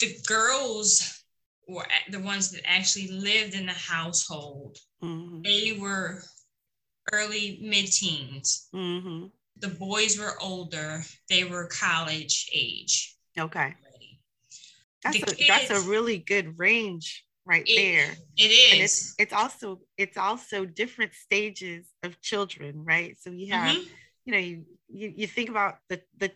the 0.00 0.16
girls 0.26 1.24
were 1.66 1.86
the 2.10 2.20
ones 2.20 2.50
that 2.50 2.60
actually 2.66 3.08
lived 3.08 3.54
in 3.54 3.66
the 3.66 3.72
household. 3.72 4.76
Mm-hmm. 5.02 5.42
They 5.42 5.76
were 5.80 6.22
early 7.12 7.58
mid 7.62 7.86
teens. 7.86 8.68
Mm-hmm. 8.74 9.26
The 9.58 9.68
boys 9.68 10.18
were 10.18 10.40
older, 10.40 11.02
they 11.28 11.44
were 11.44 11.66
college 11.66 12.48
age. 12.54 13.16
Okay. 13.38 13.74
That's 15.02 15.16
a, 15.16 15.20
kids, 15.20 15.48
that's 15.48 15.70
a 15.70 15.88
really 15.88 16.18
good 16.18 16.58
range 16.58 17.24
right 17.50 17.64
it, 17.66 17.76
there. 17.76 18.12
It 18.36 18.50
is. 18.50 18.72
And 18.72 18.80
it's 18.80 19.14
it's 19.18 19.32
also 19.32 19.80
it's 19.98 20.16
also 20.16 20.64
different 20.64 21.14
stages 21.14 21.86
of 22.04 22.20
children, 22.20 22.84
right? 22.84 23.16
So 23.20 23.30
you 23.30 23.52
have, 23.52 23.76
mm-hmm. 23.76 23.88
you 24.24 24.32
know, 24.32 24.38
you, 24.38 24.64
you 24.88 25.12
you 25.16 25.26
think 25.26 25.50
about 25.50 25.78
the 25.88 26.00
the 26.18 26.30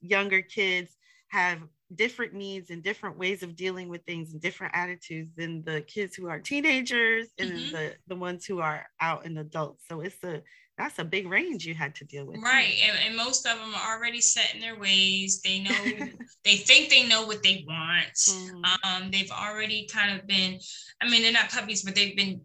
younger 0.00 0.42
kids 0.42 0.96
have 1.28 1.58
different 1.92 2.34
needs 2.34 2.70
and 2.70 2.84
different 2.84 3.18
ways 3.18 3.42
of 3.42 3.56
dealing 3.56 3.88
with 3.88 4.04
things 4.04 4.32
and 4.32 4.40
different 4.40 4.76
attitudes 4.76 5.34
than 5.36 5.64
the 5.64 5.80
kids 5.82 6.14
who 6.14 6.28
are 6.28 6.38
teenagers 6.38 7.26
and 7.38 7.50
mm-hmm. 7.50 7.74
the 7.74 7.94
the 8.06 8.14
ones 8.14 8.46
who 8.46 8.60
are 8.60 8.86
out 9.00 9.24
and 9.26 9.36
adults 9.38 9.82
so 9.88 10.00
it's 10.00 10.22
a 10.22 10.40
that's 10.80 10.98
a 10.98 11.04
big 11.04 11.28
range 11.28 11.66
you 11.66 11.74
had 11.74 11.94
to 11.94 12.04
deal 12.04 12.24
with 12.24 12.40
right 12.42 12.74
and, 12.82 12.96
and, 13.06 13.16
most 13.16 13.46
of 13.46 13.58
them 13.58 13.74
are 13.74 13.96
already 13.96 14.20
set 14.20 14.54
in 14.54 14.60
their 14.60 14.78
ways. 14.78 15.40
They 15.42 15.60
know 15.60 15.84
they 16.44 16.56
think 16.56 16.88
they 16.88 17.06
know 17.06 17.26
what 17.26 17.42
they 17.42 17.64
want. 17.68 18.14
Mm-hmm. 18.14 18.64
um 18.84 19.10
they've 19.10 19.30
already 19.30 19.86
kind 19.92 20.18
of 20.18 20.26
been 20.26 20.58
i 21.00 21.08
mean 21.08 21.22
they're 21.22 21.32
not 21.32 21.50
puppies 21.50 21.82
but 21.82 21.94
they've 21.94 22.16
been 22.16 22.40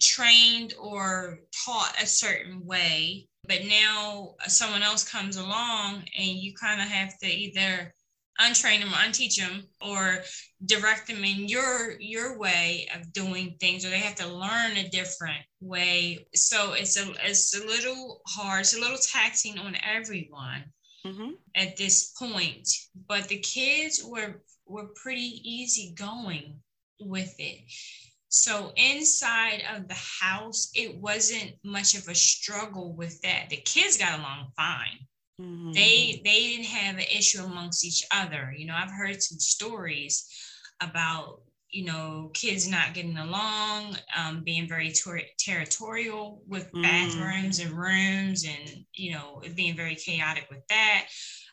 trained 0.00 0.74
or 0.80 1.40
taught 1.64 1.94
a 2.00 2.06
certain 2.06 2.64
way. 2.64 3.28
But 3.46 3.64
now 3.66 4.34
someone 4.46 4.82
else 4.82 5.08
comes 5.08 5.36
along 5.36 6.04
and 6.18 6.28
you 6.28 6.54
kind 6.54 6.80
of 6.80 6.88
have 6.88 7.18
to 7.18 7.26
either 7.26 7.92
untrain 8.40 8.80
them 8.80 8.92
unteach 8.92 9.36
them 9.36 9.64
or 9.80 10.22
direct 10.66 11.06
them 11.06 11.24
in 11.24 11.48
your 11.48 11.98
your 12.00 12.38
way 12.38 12.88
of 12.94 13.12
doing 13.12 13.56
things 13.60 13.84
or 13.84 13.90
they 13.90 13.98
have 13.98 14.16
to 14.16 14.26
learn 14.26 14.76
a 14.76 14.88
different 14.88 15.42
way. 15.60 16.26
So 16.34 16.72
it's 16.72 16.98
a 16.98 17.12
it's 17.24 17.54
a 17.54 17.64
little 17.64 18.22
hard 18.26 18.62
it's 18.62 18.76
a 18.76 18.80
little 18.80 18.98
taxing 18.98 19.58
on 19.58 19.76
everyone 19.84 20.64
mm-hmm. 21.06 21.30
at 21.54 21.76
this 21.76 22.12
point 22.18 22.68
but 23.08 23.28
the 23.28 23.38
kids 23.38 24.02
were 24.04 24.42
were 24.66 24.88
pretty 25.00 25.40
easy 25.44 25.94
going 25.96 26.58
with 27.00 27.34
it. 27.38 27.60
So 28.28 28.72
inside 28.74 29.62
of 29.76 29.86
the 29.86 29.94
house 29.94 30.70
it 30.74 30.96
wasn't 30.96 31.52
much 31.62 31.94
of 31.94 32.08
a 32.08 32.14
struggle 32.16 32.96
with 32.96 33.20
that. 33.22 33.48
The 33.50 33.58
kids 33.58 33.96
got 33.96 34.18
along 34.18 34.50
fine 34.56 35.06
Mm-hmm. 35.40 35.72
They 35.72 36.20
they 36.24 36.40
didn't 36.40 36.66
have 36.66 36.96
an 36.96 37.02
issue 37.02 37.42
amongst 37.42 37.84
each 37.84 38.04
other. 38.12 38.54
You 38.56 38.66
know, 38.66 38.74
I've 38.76 38.92
heard 38.92 39.22
some 39.22 39.38
stories 39.38 40.28
about 40.80 41.40
you 41.70 41.84
know 41.84 42.30
kids 42.34 42.68
not 42.68 42.94
getting 42.94 43.16
along, 43.16 43.96
um, 44.16 44.44
being 44.44 44.68
very 44.68 44.92
ter- 44.92 45.20
territorial 45.38 46.42
with 46.46 46.70
mm-hmm. 46.72 46.82
bathrooms 46.82 47.58
and 47.58 47.72
rooms, 47.72 48.44
and 48.44 48.84
you 48.92 49.12
know 49.12 49.42
being 49.56 49.76
very 49.76 49.96
chaotic 49.96 50.46
with 50.50 50.66
that. 50.68 51.06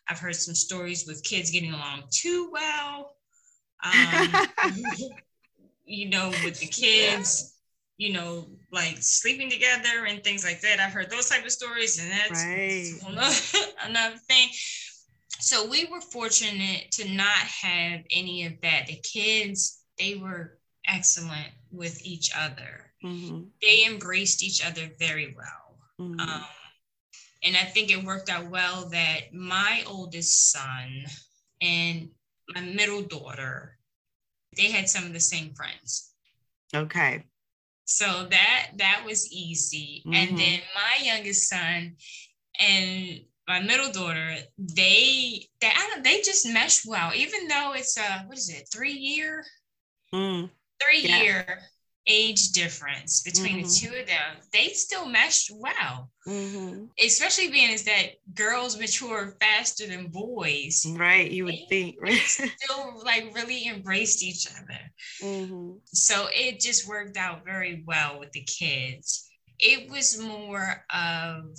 I've 0.08 0.20
heard 0.20 0.36
some 0.36 0.56
stories 0.56 1.06
with 1.08 1.24
kids 1.24 1.52
getting 1.52 1.74
along 1.74 2.04
too 2.12 2.52
well. 2.52 3.16
Um, 3.84 4.48
you 5.86 6.10
know, 6.10 6.30
with 6.44 6.60
the 6.60 6.68
kids 6.68 7.51
you 8.02 8.12
know, 8.12 8.48
like 8.72 8.98
sleeping 9.00 9.48
together 9.48 10.06
and 10.08 10.24
things 10.24 10.44
like 10.44 10.60
that. 10.62 10.80
I've 10.80 10.92
heard 10.92 11.12
those 11.12 11.30
type 11.30 11.46
of 11.46 11.52
stories, 11.52 12.00
and 12.02 12.10
that's 12.12 12.44
right. 12.44 12.94
another, 13.08 13.36
another 13.84 14.18
thing. 14.28 14.50
So 15.40 15.68
we 15.68 15.86
were 15.86 16.02
fortunate 16.02 16.90
to 16.94 17.08
not 17.14 17.28
have 17.28 18.02
any 18.10 18.48
of 18.48 18.54
that. 18.64 18.88
The 18.88 19.00
kids, 19.04 19.84
they 20.00 20.16
were 20.16 20.58
excellent 20.88 21.50
with 21.72 22.04
each 22.04 22.32
other. 22.36 22.92
Mm-hmm. 23.06 23.42
They 23.62 23.86
embraced 23.86 24.42
each 24.42 24.66
other 24.66 24.90
very 24.98 25.36
well. 25.38 25.78
Mm-hmm. 26.00 26.22
Um, 26.22 26.46
and 27.44 27.56
I 27.56 27.66
think 27.66 27.92
it 27.92 28.04
worked 28.04 28.32
out 28.32 28.50
well 28.50 28.90
that 28.90 29.32
my 29.32 29.84
oldest 29.86 30.52
son 30.52 31.06
and 31.62 32.10
my 32.56 32.62
middle 32.62 33.04
daughter, 33.04 33.78
they 34.58 34.72
had 34.72 34.90
some 34.90 35.06
of 35.06 35.14
the 35.14 35.20
same 35.20 35.54
friends. 35.54 36.14
Okay. 36.74 37.26
So 37.86 38.28
that 38.30 38.68
that 38.78 39.04
was 39.06 39.32
easy. 39.32 40.04
Mm-hmm. 40.06 40.14
And 40.14 40.38
then 40.38 40.60
my 40.76 41.06
youngest 41.06 41.50
son 41.50 41.96
and 42.60 43.22
my 43.48 43.60
middle 43.62 43.92
daughter, 43.92 44.36
they 44.58 45.48
they 45.60 45.68
I 45.68 45.90
don't, 45.92 46.04
they 46.04 46.22
just 46.22 46.48
mesh 46.48 46.86
well, 46.86 47.12
even 47.16 47.48
though 47.48 47.74
it's 47.74 47.98
a 47.98 48.24
what 48.28 48.38
is 48.38 48.50
it, 48.50 48.70
three 48.72 48.94
year, 48.94 49.44
mm. 50.14 50.50
three 50.82 51.02
yeah. 51.02 51.22
year 51.22 51.60
age 52.08 52.52
difference 52.52 53.22
between 53.22 53.58
mm-hmm. 53.58 53.68
the 53.68 53.96
two 53.96 54.00
of 54.00 54.08
them, 54.08 54.38
they 54.52 54.70
still 54.70 55.08
meshed 55.08 55.52
well. 55.54 56.10
Mm-hmm. 56.28 56.86
Especially 57.04 57.52
being 57.52 57.72
is 57.72 57.84
that 57.84 58.14
girls 58.34 58.78
mature 58.78 59.36
faster 59.40 59.88
than 59.88 60.08
boys. 60.08 60.86
Right, 60.98 61.30
you 61.30 61.46
would 61.46 61.60
think. 61.70 61.98
Right? 62.02 62.14
still 62.18 63.02
like 63.04 63.34
really 63.36 63.68
embraced 63.68 64.24
each 64.24 64.48
other. 64.48 64.80
Mm-hmm. 65.22 65.74
So 65.86 66.28
it 66.32 66.60
just 66.60 66.88
worked 66.88 67.18
out 67.18 67.46
very 67.46 67.84
well 67.86 68.20
with 68.20 68.32
the 68.32 68.44
kids. 68.44 69.28
It 69.60 69.90
was 69.90 70.20
more 70.20 70.84
of 70.94 71.56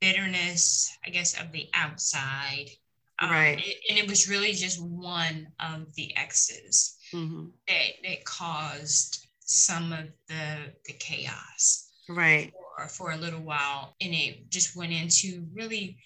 bitterness, 0.00 0.96
I 1.06 1.10
guess, 1.10 1.40
of 1.40 1.52
the 1.52 1.68
outside. 1.74 2.66
Um, 3.20 3.30
right. 3.30 3.58
It, 3.58 3.76
and 3.88 3.98
it 3.98 4.08
was 4.08 4.28
really 4.28 4.52
just 4.52 4.82
one 4.82 5.48
of 5.60 5.94
the 5.94 6.16
exes 6.16 6.96
mm-hmm. 7.12 7.46
that, 7.66 7.88
that 8.04 8.24
caused 8.24 9.27
some 9.48 9.92
of 9.94 10.06
the 10.28 10.56
the 10.84 10.92
chaos 10.92 11.90
right 12.08 12.52
for, 12.76 12.88
for 12.88 13.10
a 13.12 13.16
little 13.16 13.40
while 13.40 13.94
and 14.00 14.14
it 14.14 14.50
just 14.50 14.76
went 14.76 14.92
into 14.92 15.46
really 15.54 15.96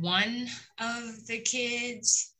one 0.00 0.46
of 0.80 1.26
the 1.26 1.40
kids 1.40 2.34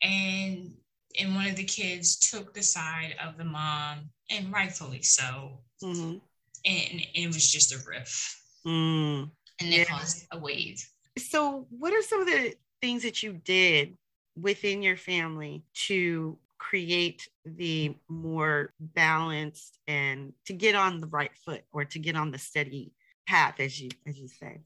and 0.00 0.72
and 1.18 1.34
one 1.34 1.48
of 1.48 1.56
the 1.56 1.64
kids 1.64 2.30
took 2.30 2.54
the 2.54 2.62
side 2.62 3.14
of 3.24 3.36
the 3.36 3.44
mom 3.44 4.08
and 4.30 4.52
rightfully 4.52 5.02
so 5.02 5.58
mm-hmm. 5.82 6.18
and, 6.64 6.90
and, 6.92 7.02
it 7.14 7.26
was 7.26 7.50
just 7.50 7.74
a 7.74 7.78
riff 7.88 8.40
mm. 8.64 9.28
and 9.60 9.72
it 9.72 9.78
yeah. 9.78 9.84
caused 9.84 10.24
a 10.30 10.38
wave 10.38 10.84
so 11.18 11.66
what 11.70 11.92
are 11.92 12.02
some 12.02 12.20
of 12.20 12.26
the 12.26 12.54
things 12.80 13.02
that 13.02 13.24
you 13.24 13.32
did 13.44 13.96
within 14.40 14.82
your 14.82 14.96
family 14.96 15.64
to 15.72 16.38
create 16.68 17.28
the 17.44 17.94
more 18.08 18.72
balanced 18.80 19.78
and 19.86 20.32
to 20.46 20.52
get 20.52 20.74
on 20.74 21.00
the 21.00 21.06
right 21.08 21.36
foot 21.44 21.62
or 21.72 21.84
to 21.84 21.98
get 21.98 22.16
on 22.16 22.30
the 22.30 22.38
steady 22.38 22.92
path 23.26 23.60
as 23.60 23.80
you 23.80 23.90
as 24.06 24.18
you 24.18 24.28
say 24.28 24.58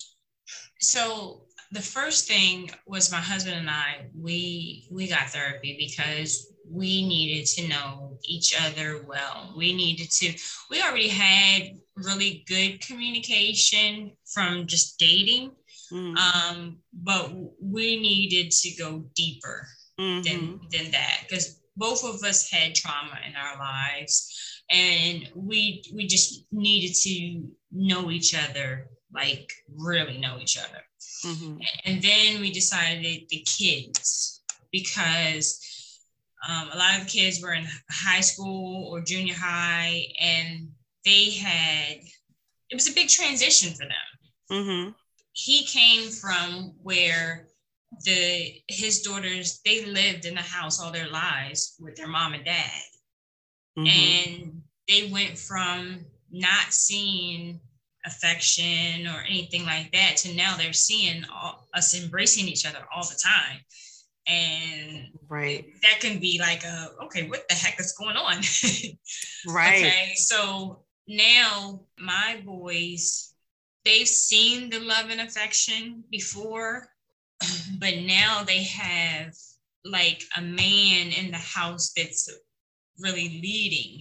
so 0.81 1.43
the 1.73 1.81
first 1.81 2.29
thing 2.29 2.71
was 2.87 3.11
my 3.11 3.19
husband 3.19 3.57
and 3.57 3.71
i 3.71 4.07
we 4.17 4.87
we 4.91 5.09
got 5.09 5.29
therapy 5.31 5.77
because 5.79 6.55
we 6.71 7.07
needed 7.07 7.47
to 7.47 7.67
know 7.69 8.19
each 8.25 8.55
other 8.67 9.03
well 9.07 9.53
we 9.57 9.75
needed 9.75 10.11
to 10.11 10.33
we 10.71 10.81
already 10.83 11.09
had 11.09 11.77
really 11.97 12.45
good 12.47 12.81
communication 12.81 14.13
from 14.33 14.67
just 14.67 14.99
dating 14.99 15.51
mm-hmm. 15.93 16.17
um, 16.17 16.79
but 16.93 17.31
we 17.61 18.01
needed 18.01 18.51
to 18.53 18.71
go 18.77 19.05
deeper 19.15 19.67
mm-hmm. 20.01 20.23
than 20.23 20.61
than 20.71 20.91
that 20.93 21.25
because 21.29 21.61
both 21.79 22.05
of 22.05 22.23
us 22.25 22.51
had 22.51 22.75
trauma 22.75 23.19
in 23.27 23.35
our 23.37 23.59
lives 23.59 24.63
and 24.71 25.31
we 25.35 25.83
we 25.95 26.07
just 26.07 26.45
needed 26.53 26.95
to 26.95 27.49
know 27.73 28.11
each 28.11 28.35
other 28.35 28.89
like 29.15 29.51
really 29.77 30.19
know 30.19 30.39
each 30.41 30.59
other 30.59 30.83
mm-hmm. 31.25 31.57
and 31.85 32.03
then 32.03 32.41
we 32.41 32.53
decided 32.53 33.23
the 33.31 33.47
kids 33.47 34.43
because 34.73 35.65
um, 36.47 36.69
a 36.73 36.79
lot 36.79 37.01
of 37.01 37.07
kids 37.09 37.41
were 37.43 37.55
in 37.55 37.67
high 37.91 38.21
school 38.21 38.89
or 38.93 39.01
junior 39.01 39.35
high 39.37 40.05
and 40.21 40.69
they 41.05 41.31
had 41.31 41.99
it 42.71 42.75
was 42.75 42.91
a 42.91 42.95
big 42.95 43.09
transition 43.09 43.73
for 43.73 43.87
them 43.87 44.09
mm-hmm. 44.51 44.91
he 45.33 45.65
came 45.65 46.11
from 46.11 46.75
where 46.83 47.48
the 48.05 48.55
his 48.69 49.03
daughters 49.03 49.61
they 49.65 49.85
lived 49.85 50.25
in 50.25 50.35
the 50.35 50.41
house 50.41 50.81
all 50.81 50.93
their 50.93 51.09
lives 51.09 51.77
with 51.81 51.97
their 51.97 52.09
mom 52.09 52.35
and 52.35 52.45
dad. 52.45 52.83
Mm-hmm. 53.79 53.87
and 53.87 54.63
they 54.89 55.09
went 55.13 55.39
from 55.39 56.05
not 56.33 56.73
seeing 56.73 57.61
affection 58.07 59.07
or 59.07 59.23
anything 59.29 59.65
like 59.65 59.93
that 59.93 60.17
to 60.17 60.35
now 60.35 60.57
they're 60.57 60.73
seeing 60.73 61.25
all, 61.33 61.69
us 61.75 62.01
embracing 62.01 62.49
each 62.49 62.67
other 62.67 62.85
all 62.95 63.05
the 63.05 63.21
time. 63.23 63.61
And 64.27 65.09
right. 65.29 65.65
that 65.83 66.01
can 66.01 66.19
be 66.19 66.39
like 66.39 66.65
a 66.65 66.91
okay 67.05 67.29
what 67.29 67.49
the 67.49 67.55
heck 67.55 67.79
is 67.81 67.93
going 67.93 68.17
on? 68.17 68.43
Right. 69.47 69.87
Okay 69.87 70.13
so 70.17 70.85
now 71.07 71.81
my 71.99 72.43
boys 72.45 73.33
they've 73.85 74.09
seen 74.09 74.69
the 74.69 74.81
love 74.81 75.11
and 75.11 75.21
affection 75.21 76.03
before 76.11 76.89
but 77.79 77.95
now 77.99 78.43
they 78.45 78.65
have 78.65 79.35
like 79.85 80.23
a 80.37 80.41
man 80.41 81.13
in 81.13 81.31
the 81.31 81.39
house 81.39 81.93
that's 81.97 82.29
really 82.99 83.41
leading, 83.43 84.01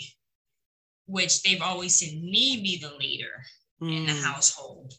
which 1.06 1.44
they've 1.44 1.62
always 1.62 1.96
seen 1.96 2.30
me 2.30 2.62
be 2.62 2.78
the 2.78 2.96
leader 2.98 3.44
mm. 3.82 3.96
in 3.96 4.06
the 4.06 4.14
mm. 4.14 4.24
household, 4.24 4.94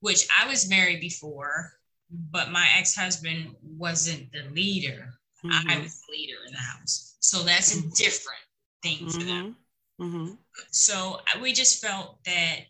which 0.00 0.26
I 0.40 0.48
was 0.48 0.70
married 0.70 1.00
before, 1.00 1.72
but 2.10 2.50
my 2.50 2.66
ex 2.76 2.94
husband 2.94 3.54
wasn't 3.62 4.32
the 4.32 4.44
leader. 4.54 5.14
Mm-hmm. 5.44 5.70
I 5.70 5.78
was 5.80 6.00
the 6.00 6.12
leader 6.12 6.36
in 6.46 6.52
the 6.52 6.58
house. 6.58 7.16
So 7.20 7.42
that's 7.42 7.74
a 7.74 7.78
mm-hmm. 7.78 7.90
different 7.94 8.40
thing 8.82 8.98
mm-hmm. 8.98 9.10
for 9.10 9.24
them. 9.24 9.56
Mm-hmm. 10.00 10.16
mm-hmm. 10.16 10.34
So 10.70 11.20
we 11.40 11.52
just 11.52 11.84
felt 11.84 12.18
that 12.24 12.60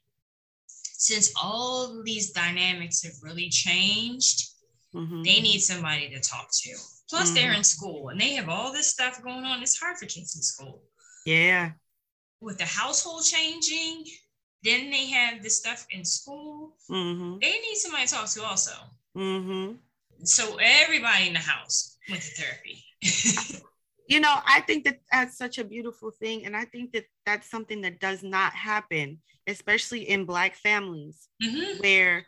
since 0.66 1.32
all 1.40 2.02
these 2.02 2.32
dynamics 2.32 3.02
have 3.04 3.14
really 3.22 3.48
changed, 3.48 4.47
Mm-hmm. 4.98 5.22
They 5.22 5.40
need 5.40 5.60
somebody 5.60 6.08
to 6.10 6.20
talk 6.20 6.48
to. 6.50 6.70
Plus, 7.08 7.26
mm-hmm. 7.26 7.34
they're 7.34 7.52
in 7.52 7.64
school 7.64 8.08
and 8.08 8.20
they 8.20 8.34
have 8.34 8.48
all 8.48 8.72
this 8.72 8.90
stuff 8.90 9.22
going 9.22 9.44
on. 9.44 9.62
It's 9.62 9.78
hard 9.78 9.96
for 9.96 10.06
kids 10.06 10.36
in 10.36 10.42
school. 10.42 10.82
Yeah. 11.24 11.72
With 12.40 12.58
the 12.58 12.64
household 12.64 13.24
changing, 13.24 14.04
then 14.62 14.90
they 14.90 15.06
have 15.06 15.42
this 15.42 15.58
stuff 15.58 15.86
in 15.90 16.04
school. 16.04 16.76
Mm-hmm. 16.90 17.38
They 17.40 17.52
need 17.52 17.76
somebody 17.76 18.06
to 18.06 18.14
talk 18.14 18.28
to 18.30 18.42
also. 18.42 18.72
Mm-hmm. 19.16 19.76
So 20.24 20.58
everybody 20.60 21.28
in 21.28 21.34
the 21.34 21.38
house 21.38 21.96
went 22.10 22.22
to 22.22 22.30
therapy. 22.30 22.84
you 24.08 24.20
know, 24.20 24.34
I 24.44 24.60
think 24.60 24.84
that 24.84 25.00
that's 25.12 25.38
such 25.38 25.58
a 25.58 25.64
beautiful 25.64 26.10
thing, 26.10 26.44
and 26.44 26.56
I 26.56 26.64
think 26.64 26.92
that 26.92 27.04
that's 27.24 27.48
something 27.48 27.82
that 27.82 28.00
does 28.00 28.24
not 28.24 28.52
happen, 28.52 29.18
especially 29.46 30.08
in 30.08 30.24
Black 30.24 30.56
families, 30.56 31.28
mm-hmm. 31.42 31.80
where 31.80 32.26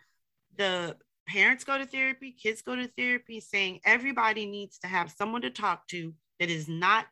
the 0.56 0.96
parents 1.30 1.62
go 1.62 1.78
to 1.78 1.86
therapy, 1.86 2.32
kids 2.32 2.60
go 2.60 2.74
to 2.74 2.88
therapy, 2.98 3.38
saying 3.40 3.80
everybody 3.84 4.46
needs 4.46 4.78
to 4.78 4.88
have 4.88 5.12
someone 5.12 5.42
to 5.42 5.50
talk 5.50 5.86
to 5.88 6.12
that 6.40 6.50
is 6.50 6.68
not 6.68 7.06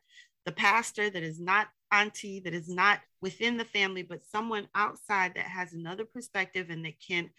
the 0.45 0.51
pastor, 0.51 1.09
that 1.09 1.23
is 1.23 1.39
not 1.39 1.67
auntie, 1.91 2.41
that 2.41 2.53
is 2.53 2.67
not 2.67 2.99
within 3.21 3.55
the 3.55 3.65
family, 3.65 4.03
but 4.03 4.25
someone 4.25 4.67
outside 4.75 5.33
that 5.35 5.45
has 5.45 5.73
another 5.73 6.03
perspective 6.03 6.69
and 6.69 6.83
that 6.83 6.99
can 6.99 7.29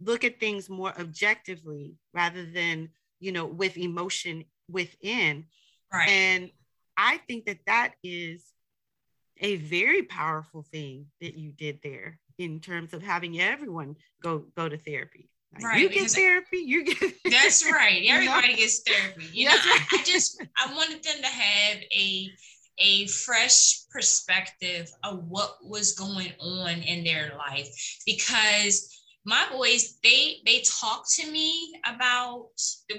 look 0.00 0.24
at 0.24 0.40
things 0.40 0.70
more 0.70 0.98
objectively 0.98 1.96
rather 2.14 2.46
than, 2.46 2.88
you 3.20 3.32
know, 3.32 3.46
with 3.46 3.76
emotion 3.76 4.44
within. 4.70 5.44
Right. 5.92 6.08
And 6.08 6.50
I 6.96 7.18
think 7.28 7.44
that 7.44 7.58
that 7.66 7.94
is 8.02 8.42
a 9.38 9.56
very 9.56 10.02
powerful 10.02 10.62
thing 10.62 11.06
that 11.20 11.36
you 11.36 11.52
did 11.52 11.80
there 11.82 12.18
in 12.38 12.60
terms 12.60 12.94
of 12.94 13.02
having 13.02 13.38
everyone 13.38 13.96
go 14.22 14.44
go 14.56 14.68
to 14.68 14.78
therapy. 14.78 15.28
Right. 15.62 15.80
You 15.80 15.88
get 15.88 16.10
therapy, 16.10 16.58
you 16.58 16.84
get 16.84 17.14
That's 17.24 17.64
right. 17.70 18.04
Everybody 18.08 18.48
you 18.48 18.52
know? 18.52 18.58
gets 18.58 18.82
therapy. 18.82 19.26
You 19.32 19.46
know, 19.46 19.54
I, 19.54 19.86
I 19.92 20.02
just 20.04 20.42
I 20.58 20.72
wanted 20.74 21.02
them 21.02 21.22
to 21.22 21.28
have 21.28 21.78
a 21.96 22.30
a 22.78 23.06
fresh 23.06 23.86
perspective 23.90 24.90
of 25.02 25.24
what 25.28 25.56
was 25.62 25.94
going 25.94 26.32
on 26.40 26.70
in 26.82 27.04
their 27.04 27.32
life 27.38 27.68
because 28.04 28.96
my 29.24 29.44
boys 29.50 29.98
they 30.02 30.36
they 30.46 30.62
talk 30.80 31.04
to 31.08 31.30
me 31.30 31.72
about 31.84 32.48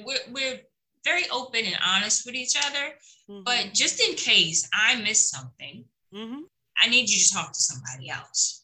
we're, 0.03 0.17
we're 0.31 0.59
very 1.05 1.23
open 1.31 1.65
and 1.65 1.77
honest 1.85 2.25
with 2.25 2.35
each 2.35 2.55
other 2.57 2.93
mm-hmm. 3.29 3.43
but 3.43 3.69
just 3.73 4.01
in 4.01 4.15
case 4.15 4.67
i 4.73 4.95
miss 5.01 5.29
something 5.29 5.85
mm-hmm. 6.13 6.41
i 6.83 6.89
need 6.89 7.09
you 7.09 7.17
to 7.17 7.33
talk 7.33 7.53
to 7.53 7.59
somebody 7.59 8.09
else 8.09 8.56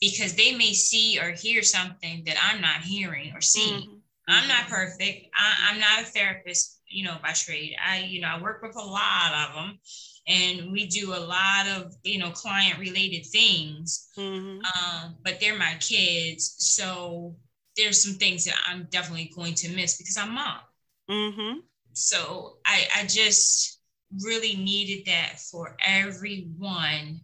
because 0.00 0.34
they 0.34 0.52
may 0.52 0.72
see 0.72 1.18
or 1.20 1.30
hear 1.30 1.62
something 1.62 2.22
that 2.26 2.36
i'm 2.42 2.60
not 2.60 2.80
hearing 2.82 3.32
or 3.34 3.40
seeing 3.40 3.82
mm-hmm. 3.82 3.94
i'm 4.28 4.48
not 4.48 4.68
perfect 4.68 5.26
I, 5.34 5.70
i'm 5.70 5.80
not 5.80 6.02
a 6.02 6.04
therapist 6.04 6.80
you 6.86 7.04
know 7.04 7.16
by 7.22 7.32
trade 7.32 7.76
i 7.84 8.00
you 8.00 8.20
know 8.20 8.28
i 8.28 8.40
work 8.40 8.62
with 8.62 8.76
a 8.76 8.84
lot 8.84 9.48
of 9.48 9.54
them 9.54 9.78
and 10.26 10.72
we 10.72 10.86
do 10.86 11.14
a 11.14 11.18
lot 11.18 11.66
of 11.76 11.94
you 12.02 12.18
know 12.18 12.30
client 12.30 12.78
related 12.78 13.26
things 13.26 14.08
mm-hmm. 14.18 14.60
um, 14.64 15.16
but 15.24 15.40
they're 15.40 15.58
my 15.58 15.74
kids 15.80 16.54
so 16.58 17.36
there's 17.76 18.02
some 18.02 18.14
things 18.14 18.44
that 18.44 18.56
i'm 18.66 18.86
definitely 18.90 19.30
going 19.34 19.54
to 19.54 19.74
miss 19.74 19.96
because 19.96 20.16
i'm 20.16 20.34
mom 20.34 20.58
mm-hmm. 21.08 21.58
so 21.92 22.58
I, 22.64 22.86
I 22.96 23.02
just 23.06 23.80
really 24.22 24.56
needed 24.56 25.06
that 25.06 25.38
for 25.38 25.76
everyone 25.84 27.20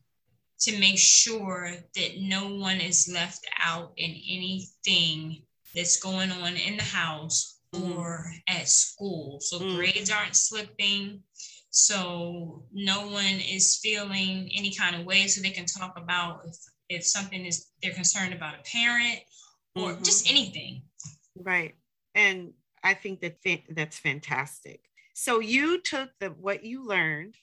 to 0.60 0.78
make 0.78 0.98
sure 0.98 1.70
that 1.94 2.20
no 2.20 2.54
one 2.54 2.80
is 2.80 3.10
left 3.12 3.46
out 3.62 3.92
in 3.96 4.10
anything 4.10 5.42
that's 5.75 6.00
going 6.00 6.30
on 6.30 6.54
in 6.56 6.76
the 6.76 6.82
house 6.82 7.60
mm-hmm. 7.75 7.92
or 7.92 8.26
at 8.48 8.68
school 8.68 9.38
so 9.40 9.58
mm-hmm. 9.58 9.76
grades 9.76 10.10
aren't 10.10 10.36
slipping 10.36 11.22
so 11.70 12.64
no 12.72 13.08
one 13.08 13.40
is 13.50 13.78
feeling 13.82 14.50
any 14.54 14.75
kind 14.75 14.96
of 14.96 15.04
way 15.04 15.26
so 15.26 15.42
they 15.42 15.50
can 15.50 15.66
talk 15.66 15.98
about 15.98 16.40
if, 16.46 16.56
if 16.88 17.04
something 17.04 17.44
is 17.44 17.66
they're 17.82 17.92
concerned 17.92 18.32
about 18.32 18.54
a 18.54 18.62
parent 18.70 19.20
or 19.75 19.92
mm-hmm. 19.92 20.02
just 20.02 20.30
anything 20.30 20.82
right 21.36 21.75
and 22.14 22.52
i 22.82 22.94
think 22.94 23.20
that 23.20 23.37
that's 23.70 23.98
fantastic 23.98 24.81
so 25.14 25.40
you 25.40 25.81
took 25.81 26.11
the 26.20 26.28
what 26.28 26.64
you 26.64 26.87
learned 26.87 27.35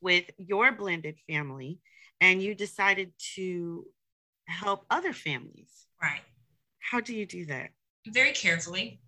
with 0.00 0.24
your 0.38 0.72
blended 0.72 1.16
family 1.28 1.78
and 2.20 2.42
you 2.42 2.54
decided 2.54 3.12
to 3.34 3.86
help 4.46 4.84
other 4.90 5.12
families 5.12 5.86
right 6.02 6.22
how 6.80 7.00
do 7.00 7.14
you 7.14 7.26
do 7.26 7.46
that 7.46 7.70
very 8.08 8.32
carefully 8.32 9.00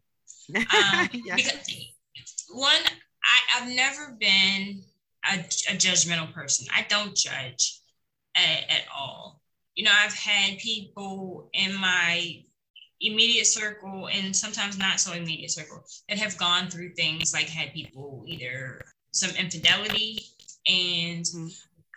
um, 0.57 1.09
yes. 1.13 1.37
because 1.37 1.93
one 2.53 2.83
I, 3.25 3.59
have 3.61 3.69
never 3.69 4.17
been 4.19 4.83
a, 5.31 5.39
a, 5.39 5.77
judgmental 5.77 6.33
person. 6.33 6.67
I 6.75 6.87
don't 6.89 7.17
judge 7.17 7.81
at, 8.35 8.71
at 8.71 8.83
all. 8.95 9.41
You 9.75 9.85
know, 9.85 9.93
I've 9.95 10.15
had 10.15 10.59
people 10.59 11.49
in 11.53 11.75
my 11.75 12.43
immediate 13.01 13.47
circle 13.47 14.09
and 14.09 14.35
sometimes 14.35 14.79
not 14.79 15.01
so 15.01 15.13
immediate 15.13 15.51
circle 15.51 15.85
that 16.09 16.19
have 16.19 16.37
gone 16.39 16.69
through 16.69 16.95
things 16.95 17.33
like 17.33 17.49
had 17.49 17.73
people 17.73 18.25
either 18.27 18.81
some 19.13 19.35
infidelity 19.37 20.21
and 20.66 21.25
mm-hmm. 21.25 21.48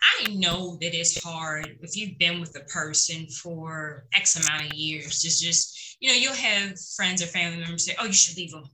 I 0.02 0.34
know 0.34 0.76
that 0.80 0.94
it's 0.94 1.22
hard 1.22 1.78
if 1.82 1.96
you've 1.96 2.18
been 2.18 2.40
with 2.40 2.56
a 2.56 2.64
person 2.64 3.26
for 3.28 4.06
X 4.14 4.36
amount 4.36 4.66
of 4.66 4.74
years. 4.74 5.20
Just, 5.20 5.42
just 5.42 5.96
you 6.00 6.10
know, 6.10 6.14
you'll 6.14 6.34
have 6.34 6.78
friends 6.96 7.22
or 7.22 7.26
family 7.26 7.58
members 7.58 7.86
say, 7.86 7.96
"Oh, 7.98 8.04
you 8.04 8.12
should 8.12 8.36
leave 8.36 8.52
them 8.52 8.64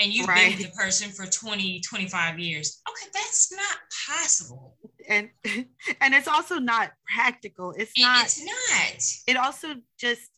and 0.00 0.12
you've 0.12 0.26
right. 0.26 0.50
been 0.50 0.58
with 0.58 0.70
the 0.70 0.76
person 0.76 1.10
for 1.10 1.26
20 1.26 1.80
25 1.80 2.38
years 2.38 2.82
okay 2.88 3.10
that's 3.12 3.52
not 3.52 3.78
possible 4.08 4.76
and 5.08 5.28
and 6.00 6.14
it's 6.14 6.28
also 6.28 6.58
not 6.58 6.92
practical 7.14 7.72
it's 7.76 7.92
not 7.98 8.24
it's 8.24 8.44
not 8.44 9.34
it 9.34 9.36
also 9.36 9.74
just 9.98 10.30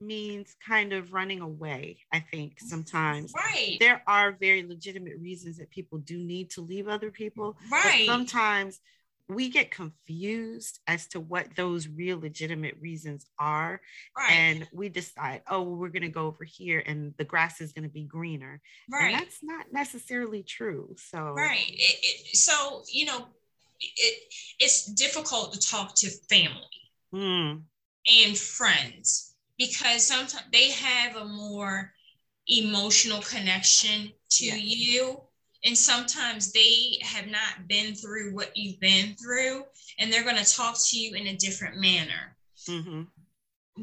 means 0.00 0.54
kind 0.66 0.92
of 0.92 1.12
running 1.12 1.40
away 1.40 1.98
i 2.12 2.20
think 2.20 2.58
sometimes. 2.60 3.32
Right. 3.34 3.76
There 3.80 4.02
are 4.06 4.32
very 4.32 4.66
legitimate 4.66 5.18
reasons 5.18 5.58
that 5.58 5.70
people 5.70 5.98
do 5.98 6.18
need 6.18 6.50
to 6.50 6.60
leave 6.60 6.88
other 6.88 7.10
people 7.10 7.56
right. 7.70 8.06
sometimes 8.06 8.80
we 9.28 9.50
get 9.50 9.70
confused 9.70 10.80
as 10.86 11.06
to 11.08 11.20
what 11.20 11.54
those 11.54 11.86
real 11.86 12.18
legitimate 12.18 12.76
reasons 12.80 13.26
are 13.38 13.80
right. 14.16 14.32
and 14.32 14.68
we 14.72 14.88
decide 14.88 15.42
oh 15.48 15.62
well, 15.62 15.76
we're 15.76 15.88
going 15.88 16.02
to 16.02 16.08
go 16.08 16.26
over 16.26 16.44
here 16.44 16.82
and 16.86 17.12
the 17.18 17.24
grass 17.24 17.60
is 17.60 17.72
going 17.72 17.82
to 17.82 17.90
be 17.90 18.04
greener. 18.04 18.60
Right. 18.90 19.12
and 19.12 19.20
that's 19.20 19.38
not 19.42 19.66
necessarily 19.72 20.42
true 20.42 20.94
so 20.96 21.18
right. 21.18 21.68
It, 21.68 21.98
it, 22.02 22.36
so 22.36 22.82
you 22.92 23.06
know 23.06 23.26
it, 23.80 24.32
it's 24.58 24.86
difficult 24.86 25.52
to 25.52 25.60
talk 25.60 25.94
to 25.96 26.10
family 26.28 26.62
mm. 27.12 27.60
and 28.24 28.38
friends 28.38 29.34
because 29.58 30.06
sometimes 30.06 30.44
they 30.52 30.70
have 30.70 31.16
a 31.16 31.24
more 31.24 31.92
emotional 32.48 33.20
connection 33.22 34.12
to 34.30 34.46
yes. 34.46 34.60
you 34.62 35.20
and 35.64 35.76
sometimes 35.76 36.52
they 36.52 36.98
have 37.02 37.26
not 37.26 37.68
been 37.68 37.94
through 37.94 38.34
what 38.34 38.56
you've 38.56 38.80
been 38.80 39.14
through 39.14 39.64
and 39.98 40.12
they're 40.12 40.24
going 40.24 40.42
to 40.42 40.56
talk 40.56 40.76
to 40.88 40.98
you 40.98 41.14
in 41.14 41.26
a 41.26 41.36
different 41.36 41.76
manner 41.76 42.36
mm-hmm. 42.68 43.02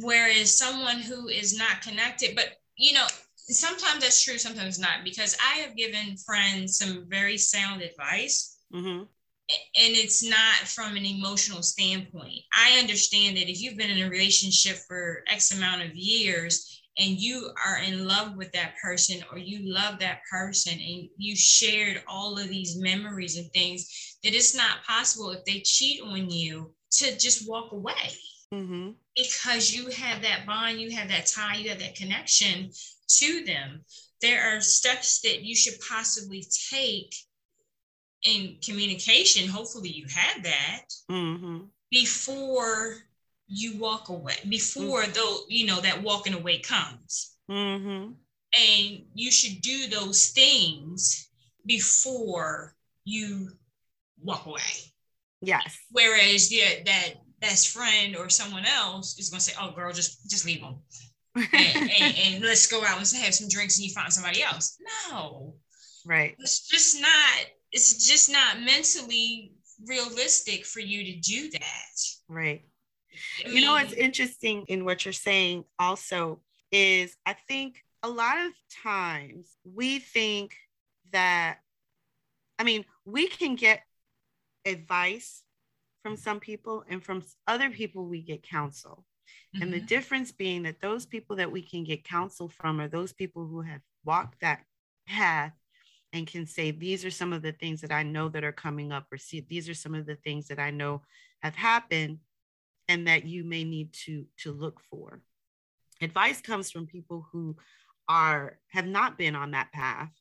whereas 0.01 0.57
someone 0.57 0.97
who 0.97 1.27
is 1.27 1.57
not 1.57 1.81
connected 1.81 2.35
but 2.35 2.57
you 2.77 2.93
know 2.93 3.05
sometimes 3.37 4.01
that's 4.01 4.23
true 4.23 4.37
sometimes 4.37 4.79
not 4.79 5.03
because 5.03 5.37
i 5.53 5.57
have 5.59 5.75
given 5.75 6.17
friends 6.17 6.77
some 6.77 7.05
very 7.07 7.37
sound 7.37 7.81
advice 7.81 8.57
mm-hmm. 8.73 9.03
And 9.49 9.95
it's 9.95 10.27
not 10.27 10.67
from 10.67 10.95
an 10.95 11.05
emotional 11.05 11.61
standpoint. 11.61 12.39
I 12.53 12.79
understand 12.79 13.37
that 13.37 13.49
if 13.49 13.61
you've 13.61 13.77
been 13.77 13.91
in 13.91 14.05
a 14.05 14.09
relationship 14.09 14.77
for 14.87 15.23
x 15.27 15.55
amount 15.55 15.83
of 15.83 15.95
years 15.95 16.81
and 16.97 17.19
you 17.19 17.51
are 17.65 17.79
in 17.79 18.07
love 18.07 18.37
with 18.37 18.51
that 18.53 18.73
person 18.81 19.21
or 19.31 19.37
you 19.37 19.71
love 19.71 19.99
that 19.99 20.21
person 20.31 20.73
and 20.73 21.09
you 21.17 21.35
shared 21.35 22.01
all 22.07 22.39
of 22.39 22.47
these 22.47 22.77
memories 22.77 23.37
and 23.37 23.51
things 23.51 24.17
that 24.23 24.33
it's 24.33 24.55
not 24.55 24.83
possible 24.87 25.31
if 25.31 25.43
they 25.45 25.59
cheat 25.59 26.01
on 26.01 26.29
you 26.29 26.73
to 26.91 27.17
just 27.17 27.47
walk 27.49 27.71
away. 27.71 27.93
Mm-hmm. 28.53 28.91
because 29.15 29.73
you 29.73 29.89
have 29.89 30.21
that 30.21 30.45
bond 30.45 30.79
you 30.79 30.91
have 30.95 31.09
that 31.09 31.25
tie 31.25 31.55
you 31.55 31.69
have 31.69 31.79
that 31.79 31.95
connection 31.95 32.69
to 33.07 33.43
them. 33.43 33.83
There 34.21 34.41
are 34.41 34.61
steps 34.61 35.19
that 35.21 35.41
you 35.41 35.55
should 35.55 35.73
possibly 35.89 36.45
take 36.69 37.13
in 38.25 38.57
communication 38.63 39.47
hopefully 39.47 39.89
you 39.89 40.05
have 40.13 40.43
that 40.43 40.85
mm-hmm. 41.09 41.59
before 41.91 42.95
you 43.47 43.77
walk 43.77 44.09
away 44.09 44.35
before 44.49 45.03
mm-hmm. 45.03 45.13
though 45.13 45.37
you 45.47 45.65
know 45.65 45.79
that 45.79 46.01
walking 46.01 46.33
away 46.33 46.57
comes 46.57 47.37
mm-hmm. 47.49 48.11
and 48.11 49.03
you 49.13 49.31
should 49.31 49.61
do 49.61 49.87
those 49.87 50.29
things 50.29 51.29
before 51.65 52.73
you 53.05 53.49
walk 54.23 54.45
away 54.47 54.59
yes 55.41 55.77
whereas 55.91 56.51
yeah 56.51 56.83
that 56.85 57.13
best 57.39 57.69
friend 57.69 58.15
or 58.15 58.27
someone 58.27 58.65
else 58.65 59.19
is 59.19 59.29
going 59.29 59.39
to 59.39 59.45
say 59.45 59.53
oh 59.61 59.71
girl 59.71 59.93
just 59.93 60.27
just 60.29 60.45
leave 60.45 60.61
them 60.61 60.77
and, 61.35 61.91
and, 61.99 62.15
and, 62.17 62.43
let's 62.45 62.65
go 62.65 62.81
out 62.85 62.97
and 62.97 63.21
have 63.21 63.33
some 63.33 63.49
drinks 63.49 63.77
and 63.77 63.85
you 63.85 63.93
find 63.93 64.11
somebody 64.11 64.41
else 64.41 64.77
no 65.11 65.53
Right. 66.05 66.35
It's 66.39 66.67
just 66.67 67.01
not, 67.01 67.45
it's 67.75 68.07
just 68.07 68.31
not 68.31 68.61
mentally 68.61 69.51
realistic 69.85 70.65
for 70.65 70.79
you 70.79 71.03
to 71.03 71.19
do 71.19 71.49
that. 71.51 71.95
Right. 72.29 72.63
I 73.43 73.49
mean, 73.49 73.57
you 73.57 73.65
know 73.65 73.73
what's 73.73 73.91
interesting 73.91 74.63
in 74.69 74.85
what 74.85 75.03
you're 75.03 75.11
saying 75.11 75.65
also 75.77 76.39
is 76.71 77.17
I 77.25 77.33
think 77.33 77.83
a 78.01 78.07
lot 78.09 78.37
of 78.37 78.53
times 78.81 79.57
we 79.65 79.99
think 79.99 80.55
that 81.11 81.57
I 82.57 82.63
mean, 82.63 82.85
we 83.03 83.27
can 83.27 83.55
get 83.55 83.81
advice 84.63 85.43
from 86.01 86.15
some 86.15 86.39
people 86.39 86.85
and 86.89 87.03
from 87.03 87.23
other 87.45 87.69
people 87.69 88.05
we 88.05 88.21
get 88.21 88.41
counsel. 88.41 89.03
Mm-hmm. 89.53 89.63
And 89.63 89.73
the 89.73 89.77
mm-hmm. 89.79 89.87
difference 89.87 90.31
being 90.31 90.63
that 90.63 90.79
those 90.79 91.05
people 91.05 91.35
that 91.35 91.51
we 91.51 91.61
can 91.61 91.83
get 91.83 92.05
counsel 92.05 92.47
from 92.47 92.79
are 92.79 92.87
those 92.87 93.11
people 93.11 93.45
who 93.45 93.61
have 93.61 93.81
walked 94.05 94.39
that 94.39 94.63
path 95.05 95.51
and 96.15 96.25
can 96.25 96.45
say, 96.47 96.71
these 96.71 97.03
are 97.03 97.11
some 97.11 97.33
of 97.33 97.41
the 97.41 97.51
things 97.51 97.81
that 97.81 97.91
I 97.91 98.01
know 98.01 98.29
that 98.29 98.45
are 98.45 98.53
coming 98.53 98.93
up, 98.93 99.07
or 99.11 99.17
see, 99.17 99.41
these 99.41 99.67
are 99.67 99.73
some 99.73 99.93
of 99.93 100.05
the 100.05 100.15
things 100.15 100.47
that 100.47 100.59
I 100.59 100.71
know 100.71 101.01
have 101.41 101.55
happened 101.55 102.19
and 102.87 103.07
that 103.07 103.25
you 103.25 103.43
may 103.43 103.65
need 103.65 103.91
to, 104.05 104.25
to 104.37 104.53
look 104.53 104.79
for. 104.89 105.21
Advice 106.01 106.39
comes 106.39 106.71
from 106.71 106.87
people 106.87 107.27
who 107.31 107.57
are 108.07 108.59
have 108.69 108.87
not 108.87 109.17
been 109.17 109.35
on 109.35 109.51
that 109.51 109.73
path, 109.73 110.11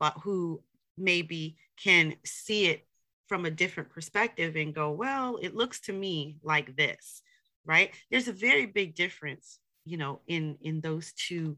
but 0.00 0.14
who 0.22 0.62
maybe 0.96 1.58
can 1.82 2.14
see 2.24 2.66
it 2.66 2.86
from 3.26 3.44
a 3.44 3.50
different 3.50 3.90
perspective 3.90 4.56
and 4.56 4.74
go, 4.74 4.90
well, 4.90 5.38
it 5.42 5.54
looks 5.54 5.80
to 5.80 5.92
me 5.92 6.36
like 6.42 6.76
this, 6.76 7.20
right? 7.66 7.90
There's 8.10 8.28
a 8.28 8.32
very 8.32 8.64
big 8.64 8.94
difference, 8.94 9.58
you 9.84 9.98
know, 9.98 10.20
in 10.26 10.56
in 10.62 10.80
those 10.80 11.12
two 11.12 11.56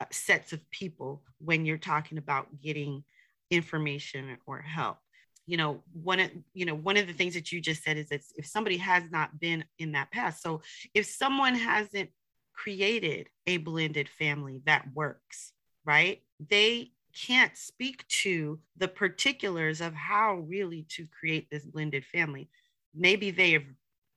uh, 0.00 0.06
sets 0.10 0.54
of 0.54 0.70
people 0.70 1.22
when 1.38 1.66
you're 1.66 1.76
talking 1.76 2.16
about 2.16 2.46
getting 2.62 3.04
information 3.50 4.36
or 4.46 4.60
help. 4.60 4.98
You 5.46 5.56
know, 5.56 5.82
one 5.92 6.20
of 6.20 6.30
you 6.52 6.66
know 6.66 6.74
one 6.74 6.96
of 6.96 7.06
the 7.06 7.12
things 7.14 7.34
that 7.34 7.52
you 7.52 7.60
just 7.60 7.82
said 7.82 7.96
is 7.96 8.08
that 8.10 8.20
if 8.36 8.46
somebody 8.46 8.76
has 8.78 9.04
not 9.10 9.40
been 9.40 9.64
in 9.78 9.92
that 9.92 10.10
path, 10.10 10.38
so 10.42 10.60
if 10.94 11.06
someone 11.06 11.54
hasn't 11.54 12.10
created 12.52 13.28
a 13.46 13.56
blended 13.58 14.08
family 14.08 14.62
that 14.66 14.86
works, 14.94 15.52
right? 15.84 16.22
They 16.50 16.90
can't 17.14 17.56
speak 17.56 18.06
to 18.08 18.58
the 18.76 18.88
particulars 18.88 19.80
of 19.80 19.94
how 19.94 20.44
really 20.46 20.86
to 20.90 21.06
create 21.18 21.48
this 21.50 21.64
blended 21.64 22.04
family. 22.04 22.50
Maybe 22.94 23.30
they 23.30 23.52
have 23.52 23.64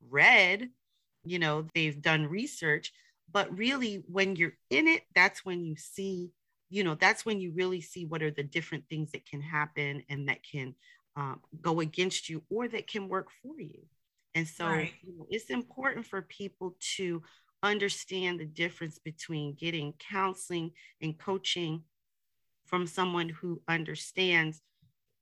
read, 0.10 0.70
you 1.24 1.40
know, 1.40 1.68
they've 1.74 2.02
done 2.02 2.28
research, 2.28 2.92
but 3.32 3.56
really 3.58 4.04
when 4.08 4.36
you're 4.36 4.58
in 4.70 4.88
it, 4.88 5.04
that's 5.16 5.46
when 5.46 5.64
you 5.64 5.76
see, 5.78 6.32
you 6.72 6.86
know, 6.86 6.96
that's 6.96 7.26
when 7.26 7.42
you 7.42 7.52
really 7.52 7.82
see 7.82 8.06
what 8.06 8.24
are 8.24 8.32
the 8.32 8.44
different 8.44 8.86
things 8.90 9.12
that 9.12 9.26
can 9.26 9.42
happen 9.42 10.04
and 10.10 10.30
that 10.30 10.40
can 10.50 10.74
um, 11.18 11.42
go 11.62 11.82
against 11.82 12.30
you 12.30 12.42
or 12.50 12.70
that 12.70 12.88
can 12.88 13.10
work 13.10 13.28
for 13.44 13.60
you. 13.60 13.84
And 14.34 14.48
so 14.48 14.66
right. 14.66 14.94
you 15.04 15.18
know, 15.18 15.28
it's 15.30 15.50
important 15.50 16.06
for 16.06 16.22
people 16.22 16.78
to 16.96 17.22
understand 17.62 18.40
the 18.40 18.46
difference 18.46 18.98
between 18.98 19.54
getting 19.54 19.94
counseling 20.00 20.72
and 21.02 21.20
coaching 21.20 21.84
from 22.66 22.88
someone 22.88 23.28
who 23.28 23.62
understands 23.68 24.62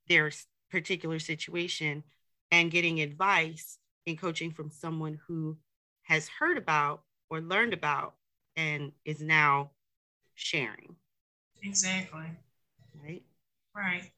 their 0.08 0.30
particular 0.70 1.18
situation 1.18 2.04
and 2.52 2.70
getting 2.70 3.00
advice 3.00 3.78
and 4.06 4.20
coaching 4.20 4.52
from 4.52 4.70
someone 4.70 5.18
who 5.26 5.58
has 6.02 6.28
heard 6.28 6.56
about 6.56 7.02
or 7.28 7.40
learned 7.40 7.72
about 7.72 8.14
and 8.54 8.92
is 9.04 9.20
now 9.20 9.72
sharing. 10.36 10.94
Exactly. 11.62 12.26
Right. 13.02 13.22
Right. 13.74 14.10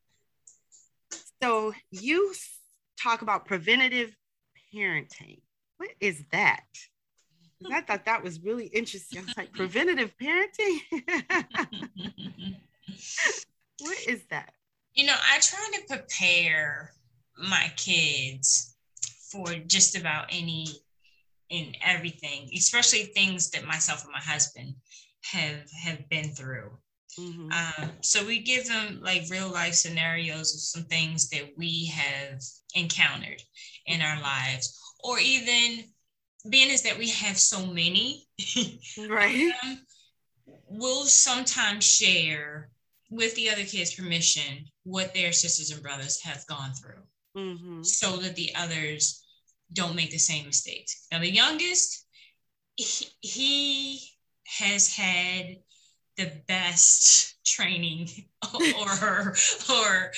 So 1.42 1.72
you 1.90 2.32
talk 3.00 3.22
about 3.22 3.46
preventative 3.46 4.14
parenting. 4.74 5.40
What 5.76 5.90
is 6.00 6.22
that? 6.30 6.64
I 7.70 7.80
thought 7.80 8.04
that 8.04 8.22
was 8.22 8.40
really 8.40 8.66
interesting. 8.66 9.20
I 9.20 9.22
was 9.22 9.36
like, 9.36 9.52
preventative 9.52 10.12
parenting? 10.20 10.78
what 13.78 13.98
is 14.06 14.22
that? 14.30 14.52
You 14.94 15.06
know, 15.06 15.14
I 15.14 15.38
try 15.40 15.70
to 15.74 15.82
prepare 15.88 16.92
my 17.38 17.72
kids 17.76 18.76
for 19.30 19.54
just 19.66 19.96
about 19.96 20.26
any 20.30 20.66
and 21.50 21.76
everything, 21.84 22.50
especially 22.56 23.04
things 23.04 23.50
that 23.50 23.64
myself 23.64 24.04
and 24.04 24.12
my 24.12 24.20
husband 24.20 24.74
have 25.32 25.70
have 25.84 26.08
been 26.08 26.34
through. 26.34 26.70
Mm-hmm. 27.18 27.50
Um, 27.52 27.90
so 28.00 28.24
we 28.24 28.40
give 28.40 28.66
them 28.66 29.00
like 29.02 29.24
real 29.30 29.50
life 29.50 29.74
scenarios 29.74 30.54
of 30.54 30.60
some 30.60 30.84
things 30.84 31.28
that 31.30 31.50
we 31.56 31.86
have 31.86 32.40
encountered 32.74 33.42
in 33.86 34.00
our 34.00 34.20
lives, 34.20 34.78
or 35.04 35.18
even 35.18 35.84
being 36.48 36.70
is 36.70 36.82
that 36.82 36.98
we 36.98 37.10
have 37.10 37.38
so 37.38 37.66
many, 37.66 38.26
right? 39.08 39.52
Um, 39.62 39.78
we'll 40.68 41.04
sometimes 41.04 41.84
share 41.84 42.70
with 43.10 43.34
the 43.34 43.50
other 43.50 43.64
kids' 43.64 43.94
permission 43.94 44.64
what 44.84 45.14
their 45.14 45.32
sisters 45.32 45.70
and 45.70 45.82
brothers 45.82 46.20
have 46.22 46.46
gone 46.46 46.72
through 46.72 47.02
mm-hmm. 47.36 47.82
so 47.82 48.16
that 48.16 48.34
the 48.34 48.50
others 48.56 49.24
don't 49.72 49.96
make 49.96 50.10
the 50.10 50.18
same 50.18 50.46
mistakes. 50.46 51.06
Now, 51.12 51.20
the 51.20 51.30
youngest, 51.30 52.06
he, 52.76 53.06
he 53.20 54.00
has 54.46 54.94
had 54.94 55.56
the 56.16 56.30
best 56.46 57.36
training 57.44 58.08
or 58.54 59.34
or 59.70 60.12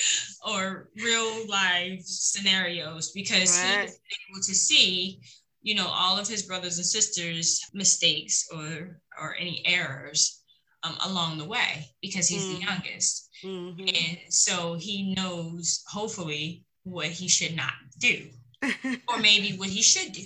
or 0.47 0.89
real 0.95 1.47
life 1.47 2.01
scenarios 2.03 3.11
because 3.11 3.57
right. 3.63 3.79
he 3.79 3.85
was 3.85 3.99
able 4.29 4.41
to 4.41 4.55
see 4.55 5.19
you 5.61 5.75
know 5.75 5.87
all 5.87 6.17
of 6.17 6.27
his 6.27 6.43
brothers 6.43 6.77
and 6.77 6.85
sisters 6.85 7.61
mistakes 7.73 8.47
or 8.53 8.99
or 9.19 9.35
any 9.39 9.63
errors 9.65 10.43
um, 10.85 10.95
along 11.05 11.37
the 11.37 11.45
way 11.45 11.89
because 12.01 12.27
he's 12.27 12.43
mm-hmm. 12.43 12.53
the 12.53 12.65
youngest. 12.65 13.29
Mm-hmm. 13.43 13.79
And 13.81 14.17
so 14.29 14.75
he 14.75 15.13
knows, 15.15 15.83
hopefully, 15.87 16.63
what 16.83 17.07
he 17.07 17.27
should 17.27 17.55
not 17.55 17.73
do, 17.97 18.27
or 19.09 19.19
maybe 19.19 19.57
what 19.57 19.69
he 19.69 19.81
should 19.81 20.11
do. 20.13 20.23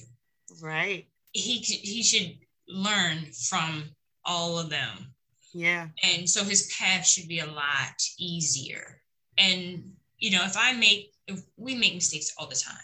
Right. 0.62 1.08
He, 1.32 1.58
he 1.58 2.04
should 2.04 2.38
learn 2.68 3.26
from 3.48 3.84
all 4.26 4.58
of 4.58 4.70
them. 4.70 5.14
Yeah. 5.54 5.88
And 6.04 6.30
so 6.30 6.44
his 6.44 6.74
path 6.78 7.06
should 7.06 7.28
be 7.28 7.40
a 7.40 7.46
lot 7.46 8.02
easier. 8.18 9.02
And, 9.38 9.94
you 10.18 10.32
know, 10.32 10.44
if 10.46 10.56
I 10.58 10.74
make, 10.74 11.14
if 11.28 11.42
we 11.58 11.76
make 11.76 11.96
mistakes 11.96 12.34
all 12.38 12.48
the 12.48 12.56
time. 12.56 12.76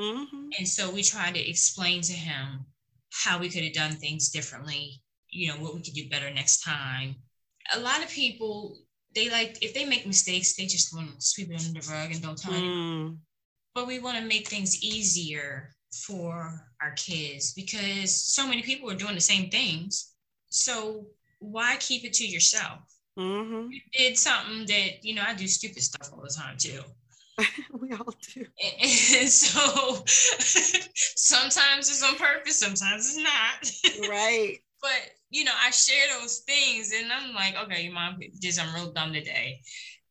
Mm-hmm. 0.00 0.48
And 0.58 0.68
so 0.68 0.90
we 0.90 1.02
try 1.02 1.30
to 1.30 1.50
explain 1.50 2.02
to 2.02 2.12
him 2.12 2.66
how 3.10 3.38
we 3.38 3.48
could 3.48 3.64
have 3.64 3.72
done 3.72 3.92
things 3.92 4.28
differently 4.30 5.02
you 5.36 5.48
know 5.48 5.54
what 5.56 5.74
we 5.74 5.82
could 5.82 5.94
do 5.94 6.08
better 6.08 6.30
next 6.30 6.62
time 6.62 7.14
a 7.74 7.80
lot 7.80 8.02
of 8.02 8.08
people 8.08 8.78
they 9.14 9.28
like 9.30 9.58
if 9.62 9.74
they 9.74 9.84
make 9.84 10.06
mistakes 10.06 10.56
they 10.56 10.66
just 10.66 10.94
want 10.94 11.08
to 11.08 11.14
sweep 11.18 11.50
it 11.50 11.60
under 11.66 11.80
the 11.80 11.92
rug 11.92 12.10
and 12.10 12.22
don't 12.22 12.38
tell 12.38 12.52
mm. 12.52 12.58
anyone 12.58 13.18
but 13.74 13.86
we 13.86 13.98
want 13.98 14.16
to 14.16 14.24
make 14.24 14.48
things 14.48 14.82
easier 14.82 15.70
for 16.06 16.66
our 16.82 16.92
kids 16.92 17.52
because 17.52 18.14
so 18.14 18.46
many 18.46 18.62
people 18.62 18.90
are 18.90 18.96
doing 18.96 19.14
the 19.14 19.20
same 19.20 19.50
things 19.50 20.14
so 20.48 21.06
why 21.46 21.76
keep 21.78 22.04
it 22.04 22.12
to 22.12 22.26
yourself 22.26 22.80
mm-hmm. 23.18 23.70
you 23.70 23.80
did 23.92 24.18
something 24.18 24.66
that 24.66 25.02
you 25.04 25.14
know 25.14 25.22
i 25.26 25.34
do 25.34 25.46
stupid 25.46 25.82
stuff 25.82 26.10
all 26.12 26.22
the 26.22 26.28
time 26.28 26.56
too 26.58 26.80
we 27.80 27.92
all 27.92 28.14
do. 28.34 28.46
And 28.82 29.28
so 29.28 30.04
sometimes 30.06 31.90
it's 31.90 32.02
on 32.02 32.16
purpose, 32.16 32.58
sometimes 32.58 33.14
it's 33.14 33.18
not. 33.18 34.08
Right. 34.08 34.58
But 34.80 35.10
you 35.30 35.44
know, 35.44 35.52
I 35.58 35.70
share 35.70 36.06
those 36.20 36.38
things 36.40 36.92
and 36.96 37.12
I'm 37.12 37.34
like, 37.34 37.56
okay, 37.64 37.82
your 37.82 37.92
mom 37.92 38.18
did 38.40 38.54
something 38.54 38.74
real 38.74 38.92
dumb 38.92 39.12
today. 39.12 39.60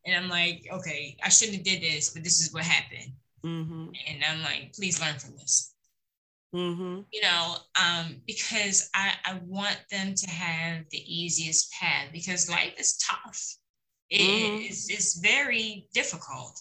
And 0.05 0.15
I'm 0.15 0.29
like, 0.29 0.67
okay, 0.71 1.17
I 1.23 1.29
shouldn't 1.29 1.57
have 1.57 1.65
did 1.65 1.81
this, 1.81 2.11
but 2.11 2.23
this 2.23 2.41
is 2.41 2.53
what 2.53 2.63
happened. 2.63 3.13
Mm-hmm. 3.43 3.87
And 4.07 4.23
I'm 4.29 4.43
like, 4.43 4.73
please 4.73 5.01
learn 5.01 5.17
from 5.17 5.35
this. 5.35 5.73
Mm-hmm. 6.55 7.01
You 7.11 7.21
know, 7.21 7.55
um, 7.81 8.21
because 8.25 8.89
I, 8.95 9.11
I 9.25 9.39
want 9.45 9.77
them 9.91 10.13
to 10.15 10.29
have 10.29 10.85
the 10.89 11.03
easiest 11.05 11.69
path 11.73 12.07
because 12.13 12.49
life 12.49 12.73
is 12.77 12.97
tough. 12.97 13.55
It 14.09 14.21
mm-hmm. 14.21 14.71
is 14.71 14.87
it's 14.89 15.19
very 15.19 15.89
difficult. 15.93 16.57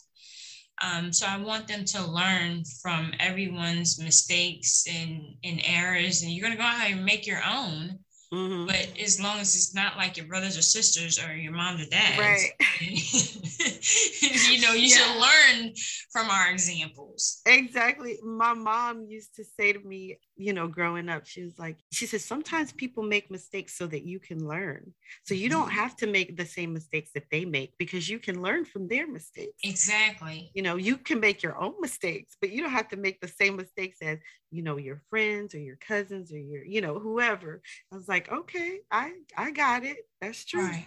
Um, 0.82 1.12
so 1.12 1.26
I 1.26 1.36
want 1.36 1.68
them 1.68 1.84
to 1.84 2.04
learn 2.04 2.64
from 2.82 3.12
everyone's 3.20 4.02
mistakes 4.02 4.84
and, 4.92 5.36
and 5.44 5.60
errors, 5.64 6.22
and 6.22 6.32
you're 6.32 6.42
gonna 6.42 6.60
go 6.60 6.64
out 6.64 6.90
and 6.90 7.04
make 7.04 7.26
your 7.26 7.42
own. 7.48 8.00
Mm-hmm. 8.34 8.66
But 8.66 8.88
as 9.00 9.20
long 9.22 9.38
as 9.38 9.54
it's 9.54 9.74
not 9.74 9.96
like 9.96 10.16
your 10.16 10.26
brothers 10.26 10.58
or 10.58 10.62
sisters 10.62 11.22
or 11.22 11.32
your 11.34 11.52
mom 11.52 11.80
or 11.80 11.84
dad, 11.84 12.18
right? 12.18 12.50
you 12.80 14.60
know, 14.60 14.72
you 14.72 14.88
yeah. 14.88 14.96
should 14.96 15.20
learn 15.20 15.72
from 16.10 16.28
our 16.30 16.50
examples. 16.50 17.40
Exactly. 17.46 18.18
My 18.24 18.52
mom 18.52 19.06
used 19.06 19.36
to 19.36 19.44
say 19.44 19.72
to 19.72 19.78
me, 19.78 20.18
you 20.36 20.52
know, 20.52 20.66
growing 20.66 21.08
up, 21.08 21.26
she 21.26 21.44
was 21.44 21.58
like, 21.58 21.76
she 21.92 22.06
says, 22.06 22.24
sometimes 22.24 22.72
people 22.72 23.02
make 23.02 23.30
mistakes 23.30 23.76
so 23.76 23.86
that 23.86 24.04
you 24.04 24.18
can 24.18 24.46
learn. 24.46 24.92
So 25.24 25.34
you 25.34 25.48
don't 25.48 25.68
mm-hmm. 25.68 25.78
have 25.78 25.96
to 25.96 26.06
make 26.06 26.36
the 26.36 26.46
same 26.46 26.72
mistakes 26.72 27.10
that 27.14 27.30
they 27.30 27.44
make 27.44 27.74
because 27.78 28.08
you 28.08 28.18
can 28.18 28.42
learn 28.42 28.64
from 28.64 28.88
their 28.88 29.06
mistakes. 29.06 29.54
Exactly. 29.62 30.50
You 30.54 30.62
know, 30.62 30.76
you 30.76 30.96
can 30.96 31.20
make 31.20 31.42
your 31.42 31.60
own 31.60 31.74
mistakes, 31.80 32.36
but 32.40 32.50
you 32.50 32.62
don't 32.62 32.72
have 32.72 32.88
to 32.88 32.96
make 32.96 33.20
the 33.20 33.28
same 33.28 33.56
mistakes 33.56 33.98
as, 34.02 34.18
you 34.50 34.62
know, 34.62 34.76
your 34.76 35.00
friends 35.08 35.54
or 35.54 35.60
your 35.60 35.76
cousins 35.76 36.32
or 36.32 36.38
your, 36.38 36.64
you 36.64 36.80
know, 36.80 36.98
whoever. 36.98 37.62
I 37.92 37.96
was 37.96 38.08
like, 38.08 38.30
okay, 38.30 38.80
I 38.90 39.12
I 39.36 39.52
got 39.52 39.84
it. 39.84 39.98
That's 40.20 40.44
true. 40.44 40.66
Right. 40.66 40.86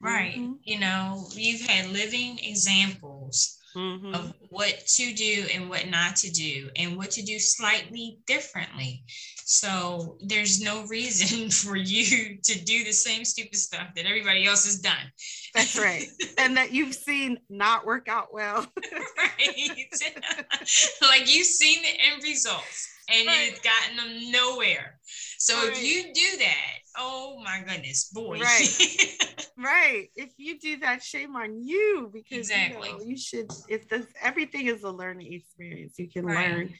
Right. 0.00 0.34
Mm-hmm. 0.34 0.52
You 0.64 0.80
know, 0.80 1.26
you've 1.34 1.60
had 1.60 1.90
living 1.90 2.38
examples 2.42 3.59
mm-hmm. 3.76 4.14
of 4.14 4.32
what 4.48 4.86
to 4.86 5.12
do 5.14 5.46
and 5.54 5.68
what 5.68 5.88
not 5.88 6.16
to 6.16 6.30
do 6.30 6.70
and 6.76 6.96
what 6.96 7.10
to 7.12 7.22
do 7.22 7.38
slightly 7.38 8.18
differently. 8.26 9.04
So 9.44 10.16
there's 10.20 10.60
no 10.60 10.84
reason 10.86 11.50
for 11.50 11.76
you 11.76 12.38
to 12.42 12.64
do 12.64 12.84
the 12.84 12.92
same 12.92 13.24
stupid 13.24 13.56
stuff 13.56 13.88
that 13.96 14.06
everybody 14.06 14.46
else 14.46 14.64
has 14.64 14.78
done. 14.78 15.12
That's 15.54 15.78
right. 15.78 16.06
and 16.38 16.56
that 16.56 16.72
you've 16.72 16.94
seen 16.94 17.38
not 17.48 17.86
work 17.86 18.08
out 18.08 18.32
well. 18.32 18.66
right. 19.18 19.88
like 21.02 21.34
you've 21.34 21.46
seen 21.46 21.82
the 21.82 22.12
end 22.12 22.22
results 22.22 22.88
and 23.08 23.26
right. 23.26 23.50
it's 23.50 23.60
gotten 23.60 23.96
them 23.96 24.30
nowhere. 24.30 24.98
So 25.38 25.54
right. 25.54 25.72
if 25.72 25.82
you 25.82 26.12
do 26.14 26.38
that, 26.38 26.79
oh 26.96 27.40
my 27.44 27.62
goodness, 27.66 28.10
boy. 28.12 28.40
Right. 28.40 29.48
right. 29.58 30.08
If 30.14 30.32
you 30.36 30.58
do 30.58 30.78
that, 30.78 31.02
shame 31.02 31.36
on 31.36 31.62
you 31.62 32.10
because 32.12 32.50
exactly. 32.50 32.88
you, 32.88 32.98
know, 32.98 33.04
you 33.04 33.16
should 33.16 33.50
if 33.68 33.88
this 33.88 34.06
everything 34.22 34.66
is 34.66 34.82
a 34.82 34.90
learning 34.90 35.32
experience. 35.32 35.94
You 35.98 36.08
can 36.08 36.26
right. 36.26 36.50
learn 36.50 36.74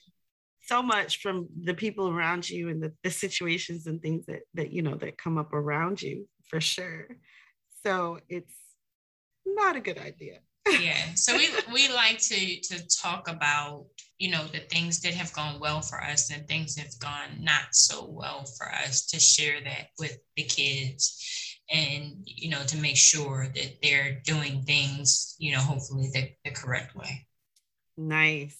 so 0.63 0.83
much 0.83 1.21
from 1.21 1.49
the 1.65 1.75
people 1.75 2.09
around 2.09 2.49
you 2.49 2.69
and 2.69 2.83
the, 2.83 2.93
the 3.03 3.11
situations 3.11 3.87
and 3.87 4.01
things 4.01 4.27
that 4.27 4.41
that 4.55 4.73
you 4.73 4.83
know 4.83 4.97
that 4.97 5.19
come 5.19 5.39
up 5.39 5.53
around 5.53 6.03
you 6.03 6.29
for 6.49 6.61
sure. 6.61 7.09
So 7.83 8.19
it's 8.29 8.55
not 9.47 9.77
a 9.77 9.81
good 9.81 9.99
idea 9.99 10.39
yeah 10.79 11.15
so 11.15 11.37
we 11.37 11.49
we 11.73 11.89
like 11.93 12.19
to 12.19 12.61
to 12.61 12.87
talk 12.89 13.29
about 13.29 13.87
you 14.21 14.31
know 14.31 14.45
the 14.53 14.59
things 14.59 15.01
that 15.01 15.15
have 15.15 15.33
gone 15.33 15.59
well 15.59 15.81
for 15.81 16.01
us 16.01 16.31
and 16.31 16.47
things 16.47 16.77
that 16.77 16.85
have 16.85 16.99
gone 17.01 17.43
not 17.43 17.63
so 17.73 18.07
well 18.09 18.45
for 18.57 18.71
us 18.71 19.07
to 19.07 19.19
share 19.19 19.61
that 19.65 19.89
with 19.99 20.17
the 20.37 20.45
kids 20.45 21.59
and 21.71 22.19
you 22.27 22.51
know 22.51 22.63
to 22.65 22.77
make 22.77 22.97
sure 22.97 23.49
that 23.55 23.77
they're 23.83 24.21
doing 24.25 24.63
things 24.63 25.35
you 25.39 25.53
know 25.53 25.61
hopefully 25.61 26.11
the, 26.13 26.31
the 26.45 26.51
correct 26.51 26.95
way. 26.95 27.27
Nice. 27.97 28.57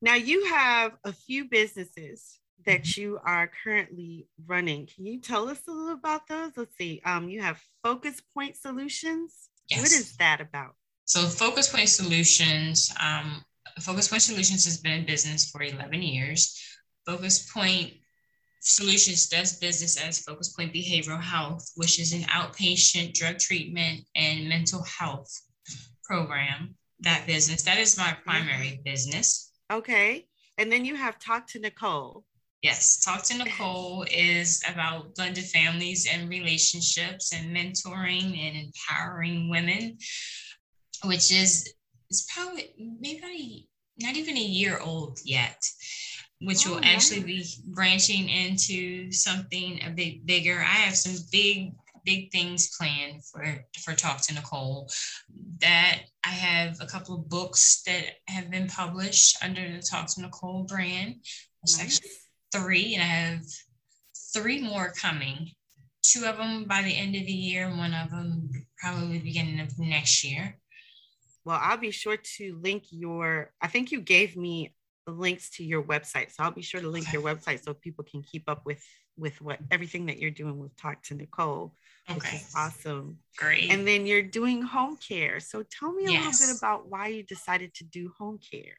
Now 0.00 0.14
you 0.14 0.46
have 0.46 0.92
a 1.04 1.12
few 1.12 1.44
businesses 1.44 2.40
that 2.66 2.82
mm-hmm. 2.82 3.00
you 3.00 3.20
are 3.24 3.50
currently 3.62 4.26
running. 4.46 4.86
Can 4.86 5.06
you 5.06 5.20
tell 5.20 5.48
us 5.48 5.60
a 5.68 5.70
little 5.70 5.92
about 5.92 6.26
those? 6.26 6.52
Let's 6.56 6.76
see 6.78 7.02
um 7.04 7.28
you 7.28 7.42
have 7.42 7.60
focus 7.84 8.22
point 8.34 8.56
solutions. 8.56 9.50
Yes. 9.68 9.80
what 9.80 9.92
is 9.92 10.16
that 10.16 10.40
about? 10.40 10.74
So 11.04 11.22
Focus 11.22 11.68
Point 11.68 11.88
Solutions, 11.88 12.90
um, 13.00 13.44
Focus 13.80 14.08
Point 14.08 14.22
Solutions 14.22 14.64
has 14.64 14.78
been 14.78 14.92
in 14.92 15.06
business 15.06 15.50
for 15.50 15.62
11 15.62 16.02
years. 16.02 16.60
Focus 17.06 17.50
Point 17.50 17.92
Solutions 18.60 19.28
does 19.28 19.58
business 19.58 20.00
as 20.00 20.20
Focus 20.20 20.50
Point 20.50 20.72
Behavioral 20.72 21.20
Health, 21.20 21.70
which 21.76 21.98
is 21.98 22.12
an 22.12 22.22
outpatient 22.22 23.14
drug 23.14 23.38
treatment 23.38 24.04
and 24.14 24.48
mental 24.48 24.84
health 24.84 25.30
program. 26.04 26.74
That 27.00 27.26
business, 27.26 27.62
that 27.64 27.78
is 27.78 27.98
my 27.98 28.16
primary 28.24 28.80
business. 28.84 29.50
Okay. 29.72 30.26
And 30.58 30.70
then 30.70 30.84
you 30.84 30.94
have 30.94 31.18
Talk 31.18 31.48
to 31.48 31.58
Nicole. 31.58 32.24
Yes, 32.62 33.02
Talk 33.04 33.24
to 33.24 33.38
Nicole 33.38 34.06
is 34.08 34.62
about 34.70 35.16
blended 35.16 35.44
families 35.44 36.06
and 36.08 36.28
relationships 36.28 37.32
and 37.32 37.56
mentoring 37.56 38.38
and 38.38 38.56
empowering 38.56 39.50
women 39.50 39.98
which 41.04 41.32
is 41.32 41.72
is 42.12 42.28
probably 42.34 42.72
maybe 43.00 43.68
not, 43.98 44.16
even 44.16 44.36
a 44.36 44.40
year 44.40 44.78
old 44.78 45.18
yet, 45.24 45.62
which 46.40 46.66
oh, 46.66 46.72
will 46.72 46.84
actually 46.84 47.22
be 47.22 47.44
branching 47.66 48.28
into 48.28 49.10
something 49.12 49.80
a 49.84 49.90
bit 49.90 50.26
bigger. 50.26 50.58
I 50.58 50.80
have 50.86 50.96
some 50.96 51.16
big 51.30 51.72
big 52.04 52.32
things 52.32 52.76
planned 52.76 53.24
for 53.24 53.44
for 53.82 53.94
Talk 53.94 54.20
to 54.22 54.34
Nicole. 54.34 54.90
That 55.60 56.00
I 56.24 56.30
have 56.30 56.78
a 56.80 56.86
couple 56.86 57.14
of 57.14 57.28
books 57.28 57.82
that 57.86 58.04
have 58.28 58.50
been 58.50 58.68
published 58.68 59.36
under 59.42 59.60
the 59.60 59.82
Talk 59.82 60.08
to 60.14 60.22
Nicole 60.22 60.64
brand. 60.64 61.16
Nice. 61.64 62.00
three, 62.52 62.94
and 62.94 63.02
I 63.02 63.06
have 63.06 63.44
three 64.34 64.60
more 64.60 64.92
coming. 65.00 65.50
Two 66.02 66.26
of 66.26 66.36
them 66.36 66.64
by 66.64 66.82
the 66.82 66.94
end 66.94 67.14
of 67.14 67.24
the 67.24 67.32
year, 67.32 67.66
and 67.68 67.78
one 67.78 67.94
of 67.94 68.10
them 68.10 68.50
probably 68.78 69.20
beginning 69.20 69.60
of 69.60 69.78
next 69.78 70.24
year. 70.24 70.58
Well, 71.44 71.58
I'll 71.60 71.76
be 71.76 71.90
sure 71.90 72.16
to 72.16 72.60
link 72.62 72.84
your, 72.90 73.52
I 73.60 73.68
think 73.68 73.90
you 73.90 74.00
gave 74.00 74.36
me 74.36 74.74
links 75.06 75.50
to 75.56 75.64
your 75.64 75.82
website. 75.82 76.32
So 76.32 76.44
I'll 76.44 76.52
be 76.52 76.62
sure 76.62 76.80
to 76.80 76.88
link 76.88 77.12
your 77.12 77.22
website 77.22 77.64
so 77.64 77.74
people 77.74 78.04
can 78.04 78.22
keep 78.22 78.44
up 78.48 78.64
with 78.64 78.82
with 79.18 79.40
what 79.42 79.58
everything 79.70 80.06
that 80.06 80.18
you're 80.18 80.30
doing 80.30 80.58
with 80.58 80.74
Talk 80.76 81.02
to 81.04 81.14
Nicole. 81.14 81.74
Okay. 82.10 82.42
Awesome. 82.56 83.18
Great. 83.36 83.70
And 83.70 83.86
then 83.86 84.06
you're 84.06 84.22
doing 84.22 84.62
home 84.62 84.96
care. 84.96 85.38
So 85.38 85.62
tell 85.70 85.92
me 85.92 86.06
a 86.06 86.10
yes. 86.10 86.40
little 86.40 86.54
bit 86.54 86.58
about 86.58 86.88
why 86.88 87.08
you 87.08 87.22
decided 87.22 87.74
to 87.74 87.84
do 87.84 88.10
home 88.18 88.38
care. 88.38 88.76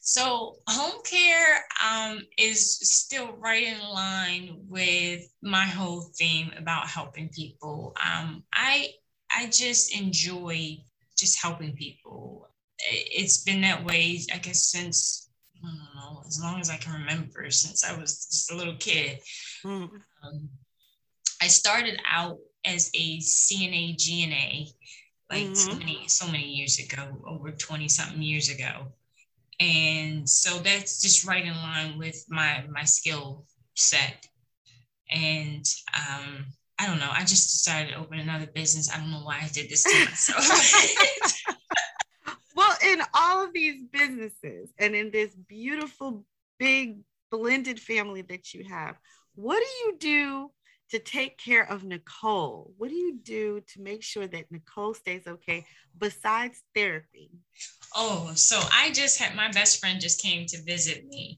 So 0.00 0.56
home 0.68 1.00
care 1.04 1.64
um, 1.88 2.20
is 2.36 2.78
still 2.78 3.36
right 3.38 3.62
in 3.62 3.80
line 3.80 4.58
with 4.68 5.22
my 5.42 5.64
whole 5.64 6.10
theme 6.18 6.52
about 6.58 6.88
helping 6.88 7.28
people. 7.28 7.94
Um, 8.04 8.44
I 8.52 8.90
I 9.34 9.46
just 9.46 9.96
enjoy 9.96 10.78
just 11.16 11.42
helping 11.42 11.74
people. 11.74 12.48
It's 12.78 13.42
been 13.44 13.62
that 13.62 13.84
way, 13.84 14.20
I 14.32 14.38
guess, 14.38 14.66
since 14.66 15.30
I 15.64 15.68
don't 15.68 15.78
know, 15.96 16.22
as 16.26 16.40
long 16.40 16.60
as 16.60 16.70
I 16.70 16.76
can 16.76 16.92
remember, 16.92 17.50
since 17.50 17.84
I 17.84 17.98
was 17.98 18.26
just 18.26 18.52
a 18.52 18.56
little 18.56 18.76
kid. 18.76 19.20
Mm. 19.64 19.90
Um, 20.22 20.48
I 21.40 21.48
started 21.48 22.00
out 22.10 22.38
as 22.64 22.90
a 22.94 23.18
CNA 23.18 23.96
GNA 23.96 24.66
like 25.30 25.44
mm-hmm. 25.44 25.54
so 25.54 25.74
many 25.74 26.08
so 26.08 26.26
many 26.26 26.44
years 26.44 26.78
ago, 26.78 27.22
over 27.26 27.50
20 27.50 27.88
something 27.88 28.22
years 28.22 28.48
ago. 28.48 28.92
And 29.58 30.28
so 30.28 30.58
that's 30.58 31.00
just 31.00 31.26
right 31.26 31.44
in 31.44 31.54
line 31.54 31.98
with 31.98 32.24
my 32.28 32.64
my 32.70 32.84
skill 32.84 33.46
set. 33.74 34.26
And 35.10 35.64
um 35.94 36.46
I 36.78 36.86
don't 36.86 36.98
know. 36.98 37.10
I 37.10 37.20
just 37.20 37.64
decided 37.64 37.92
to 37.92 37.98
open 37.98 38.18
another 38.18 38.46
business. 38.46 38.92
I 38.92 38.98
don't 38.98 39.10
know 39.10 39.22
why 39.22 39.40
I 39.42 39.48
did 39.48 39.70
this 39.70 39.84
to 39.84 40.04
myself. 40.04 41.56
well, 42.54 42.76
in 42.84 43.00
all 43.14 43.44
of 43.44 43.52
these 43.52 43.82
businesses 43.90 44.70
and 44.78 44.94
in 44.94 45.10
this 45.10 45.34
beautiful, 45.34 46.24
big, 46.58 46.98
blended 47.30 47.80
family 47.80 48.22
that 48.22 48.52
you 48.52 48.64
have, 48.68 48.96
what 49.34 49.58
do 49.58 49.84
you 49.84 49.98
do 49.98 50.50
to 50.90 50.98
take 50.98 51.38
care 51.38 51.68
of 51.68 51.82
Nicole? 51.82 52.72
What 52.76 52.90
do 52.90 52.94
you 52.94 53.18
do 53.22 53.62
to 53.72 53.80
make 53.80 54.02
sure 54.02 54.26
that 54.26 54.50
Nicole 54.50 54.94
stays 54.94 55.26
okay 55.26 55.64
besides 55.98 56.62
therapy? 56.74 57.30
Oh, 57.94 58.32
so 58.34 58.60
I 58.72 58.92
just 58.92 59.18
had 59.18 59.34
my 59.34 59.50
best 59.50 59.80
friend 59.80 60.00
just 60.00 60.22
came 60.22 60.46
to 60.46 60.62
visit 60.62 61.06
me 61.06 61.36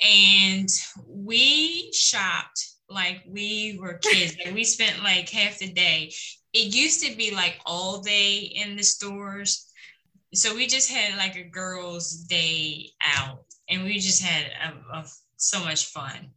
and 0.00 0.68
we 1.06 1.92
shopped 1.92 2.66
like 2.90 3.22
we 3.26 3.78
were 3.80 3.94
kids. 3.94 4.36
like 4.44 4.54
we 4.54 4.64
spent 4.64 5.02
like 5.02 5.28
half 5.28 5.58
the 5.58 5.72
day. 5.72 6.12
It 6.52 6.74
used 6.74 7.04
to 7.04 7.16
be 7.16 7.34
like 7.34 7.60
all 7.64 8.00
day 8.00 8.38
in 8.38 8.76
the 8.76 8.82
stores. 8.82 9.66
So 10.34 10.54
we 10.54 10.66
just 10.66 10.90
had 10.90 11.16
like 11.16 11.36
a 11.36 11.44
girls' 11.44 12.12
day 12.24 12.90
out 13.02 13.44
and 13.68 13.84
we 13.84 13.98
just 13.98 14.22
had 14.22 14.46
a, 14.62 14.96
a, 14.96 15.06
so 15.36 15.60
much 15.60 15.86
fun. 15.86 16.30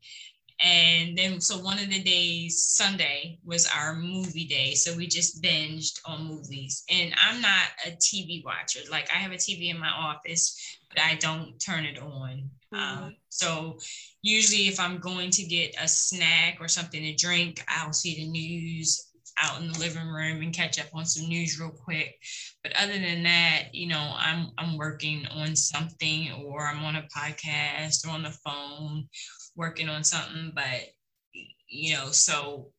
And 0.64 1.18
then, 1.18 1.42
so 1.42 1.58
one 1.58 1.78
of 1.78 1.90
the 1.90 2.02
days, 2.02 2.70
Sunday, 2.78 3.38
was 3.44 3.68
our 3.76 3.96
movie 3.96 4.46
day. 4.46 4.76
So 4.76 4.96
we 4.96 5.08
just 5.08 5.44
binged 5.44 6.00
on 6.06 6.24
movies. 6.24 6.86
And 6.90 7.14
I'm 7.18 7.42
not 7.42 7.68
a 7.86 7.90
TV 7.92 8.44
watcher. 8.46 8.80
Like, 8.90 9.10
I 9.12 9.18
have 9.18 9.34
a 9.34 9.36
TV 9.36 9.72
in 9.72 9.80
my 9.80 9.90
office, 9.90 10.78
but 10.88 11.04
I 11.04 11.16
don't 11.16 11.60
turn 11.60 11.84
it 11.84 12.00
on. 12.00 12.50
Mm-hmm. 12.74 13.04
Um, 13.04 13.16
so 13.28 13.78
usually, 14.24 14.68
if 14.68 14.80
I'm 14.80 14.98
going 14.98 15.30
to 15.32 15.44
get 15.44 15.76
a 15.80 15.88
snack 15.88 16.58
or 16.60 16.68
something 16.68 17.02
to 17.04 17.14
drink, 17.14 17.64
I'll 17.68 17.94
see 17.94 18.16
the 18.16 18.28
news 18.28 19.12
out 19.42 19.62
in 19.62 19.72
the 19.72 19.80
living 19.80 20.08
room 20.08 20.42
and 20.42 20.54
catch 20.54 20.80
up 20.80 20.88
on 20.94 21.06
some 21.06 21.28
news 21.28 21.60
real 21.60 21.70
quick. 21.70 22.16
But 22.64 22.74
other 22.82 22.94
than 22.94 23.24
that, 23.24 23.74
you 23.74 23.88
know, 23.88 24.16
I'm 24.18 24.52
I'm 24.58 24.78
working 24.78 25.28
on 25.28 25.56
something 25.56 26.32
or 26.46 26.66
I'm 26.66 26.84
on 26.84 26.96
a 26.96 27.08
podcast 27.16 28.08
or 28.08 28.12
on 28.12 28.24
the 28.24 28.32
phone 28.46 29.08
working 29.56 29.90
on 29.90 30.04
something. 30.04 30.52
But 30.56 30.94
you 31.68 31.94
know, 31.94 32.08
so 32.08 32.72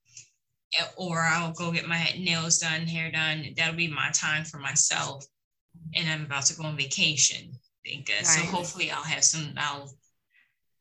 or 0.96 1.20
I'll 1.20 1.52
go 1.52 1.70
get 1.70 1.86
my 1.86 2.02
nails 2.18 2.58
done, 2.58 2.86
hair 2.86 3.12
done. 3.12 3.54
That'll 3.56 3.76
be 3.76 3.88
my 3.88 4.10
time 4.12 4.44
for 4.44 4.58
myself. 4.58 5.26
And 5.94 6.08
I'm 6.08 6.24
about 6.24 6.46
to 6.46 6.56
go 6.56 6.64
on 6.64 6.76
vacation. 6.76 7.52
Think 7.84 8.10
uh, 8.18 8.24
so. 8.24 8.40
Hopefully, 8.46 8.90
I'll 8.90 9.02
have 9.02 9.24
some. 9.24 9.52
I'll 9.58 9.92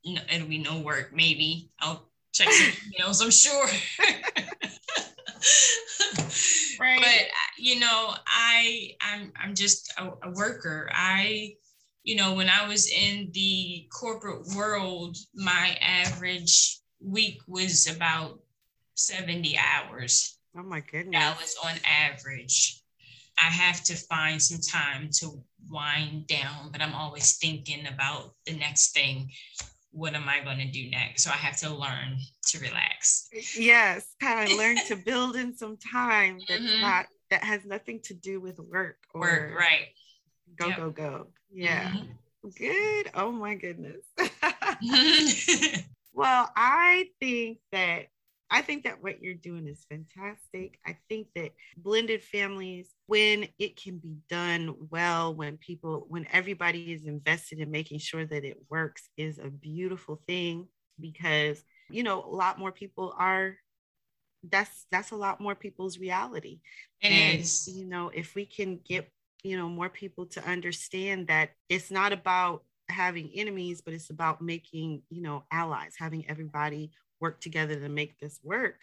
no, 0.06 0.22
it'll 0.32 0.48
be 0.48 0.58
no 0.58 0.80
work. 0.82 1.12
Maybe 1.14 1.72
I'll 1.80 2.10
check 2.34 2.52
some 2.52 2.68
emails. 3.00 3.24
I'm 3.24 3.32
sure. 3.32 3.68
right. 6.80 7.00
But 7.00 7.08
uh, 7.08 7.52
you 7.58 7.80
know, 7.80 8.14
I 8.26 8.92
I'm 9.02 9.32
I'm 9.42 9.56
just 9.56 9.94
a, 9.98 10.12
a 10.24 10.32
worker. 10.32 10.90
I 10.94 11.56
you 12.04 12.18
know, 12.18 12.34
when 12.34 12.50
I 12.50 12.68
was 12.68 12.92
in 12.92 13.30
the 13.34 13.88
corporate 13.92 14.48
world, 14.56 15.16
my 15.34 15.78
average 15.80 16.80
week 17.00 17.40
was 17.48 17.88
about 17.88 18.40
70 18.96 19.58
hours. 19.58 20.38
Oh 20.58 20.64
my 20.64 20.82
goodness. 20.82 21.20
That 21.20 21.38
was 21.40 21.56
on 21.64 21.80
average. 21.86 22.82
I 23.40 23.46
have 23.46 23.84
to 23.86 23.96
find 23.96 24.42
some 24.42 24.60
time 24.60 25.10
to 25.20 25.42
wind 25.70 26.28
down, 26.28 26.72
but 26.72 26.82
I'm 26.82 26.94
always 26.94 27.38
thinking 27.38 27.88
about 27.88 28.36
the 28.46 28.56
next 28.56 28.94
thing. 28.94 29.32
What 29.94 30.16
am 30.16 30.28
I 30.28 30.44
going 30.44 30.58
to 30.58 30.68
do 30.68 30.90
next? 30.90 31.24
So 31.24 31.30
I 31.30 31.34
have 31.34 31.58
to 31.60 31.70
learn 31.70 32.18
to 32.48 32.60
relax. 32.60 33.30
Yes, 33.56 34.08
kind 34.20 34.52
of 34.52 34.58
learn 34.58 34.78
to 34.88 34.96
build 34.96 35.36
in 35.36 35.56
some 35.56 35.78
time 35.78 36.40
that's 36.48 36.62
mm-hmm. 36.62 36.82
not 36.82 37.06
that 37.30 37.44
has 37.44 37.64
nothing 37.64 38.00
to 38.02 38.14
do 38.14 38.42
with 38.42 38.60
work 38.60 38.98
or 39.14 39.22
work, 39.22 39.56
right. 39.58 39.88
Go, 40.56 40.68
yep. 40.68 40.78
go, 40.78 40.90
go. 40.90 41.28
Yeah. 41.52 41.92
Mm-hmm. 41.92 42.50
Good. 42.58 43.12
Oh 43.14 43.32
my 43.32 43.56
goodness. 43.56 44.02
well, 46.14 46.52
I 46.56 47.10
think 47.20 47.60
that 47.72 48.08
I 48.54 48.62
think 48.62 48.84
that 48.84 49.02
what 49.02 49.22
you're 49.22 49.34
doing 49.34 49.68
is 49.68 49.86
fantastic. 49.90 50.80
I 50.86 50.96
think 51.10 51.28
that 51.36 51.54
blended 51.76 52.24
families, 52.24 52.94
when 53.08 53.48
it 53.58 53.82
can 53.82 53.98
be 53.98 54.18
done 54.30 54.76
well, 54.92 55.34
when 55.34 55.58
people, 55.58 56.06
when 56.08 56.28
everybody 56.32 56.94
is 56.94 57.06
invested 57.06 57.58
in 57.60 57.72
making 57.72 57.98
sure 57.98 58.26
that 58.26 58.46
it 58.46 58.58
works, 58.70 59.10
is 59.18 59.40
a 59.40 59.50
beautiful 59.50 60.22
thing 60.28 60.68
because, 61.00 61.64
you 61.90 62.04
know, 62.04 62.24
a 62.24 62.36
lot 62.36 62.60
more 62.60 62.72
people 62.72 63.16
are 63.18 63.56
that's 64.52 64.86
that's 64.92 65.12
a 65.12 65.16
lot 65.16 65.42
more 65.42 65.56
people's 65.56 65.98
reality. 65.98 66.60
It 67.02 67.08
and, 67.08 67.40
is. 67.40 67.68
You 67.68 67.86
know, 67.86 68.12
if 68.14 68.36
we 68.36 68.46
can 68.46 68.80
get 68.86 69.10
you 69.44 69.58
know 69.58 69.68
more 69.68 69.90
people 69.90 70.28
to 70.28 70.48
understand 70.48 71.28
that 71.28 71.50
it's 71.70 71.92
not 71.92 72.14
about 72.14 72.64
having 72.90 73.32
enemies 73.34 73.82
but 73.82 73.94
it's 73.94 74.10
about 74.10 74.42
making 74.42 75.02
you 75.10 75.22
know 75.22 75.44
allies 75.52 75.96
having 75.98 76.28
everybody 76.30 76.92
work 77.24 77.42
together 77.42 77.76
to 77.80 77.90
make 77.90 78.14
this 78.20 78.40
work 78.44 78.78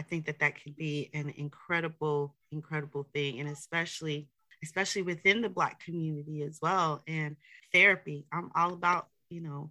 i 0.00 0.02
think 0.02 0.26
that 0.26 0.40
that 0.40 0.54
could 0.60 0.76
be 0.76 1.10
an 1.20 1.28
incredible 1.36 2.34
incredible 2.54 3.06
thing. 3.12 3.40
And 3.40 3.48
especially 3.48 4.28
especially 4.62 5.02
within 5.02 5.42
the 5.42 5.48
black 5.48 5.84
community 5.84 6.42
as 6.42 6.58
well 6.62 7.02
and 7.06 7.36
therapy. 7.72 8.24
I'm 8.32 8.50
all 8.54 8.72
about 8.72 9.08
you 9.28 9.42
know 9.42 9.70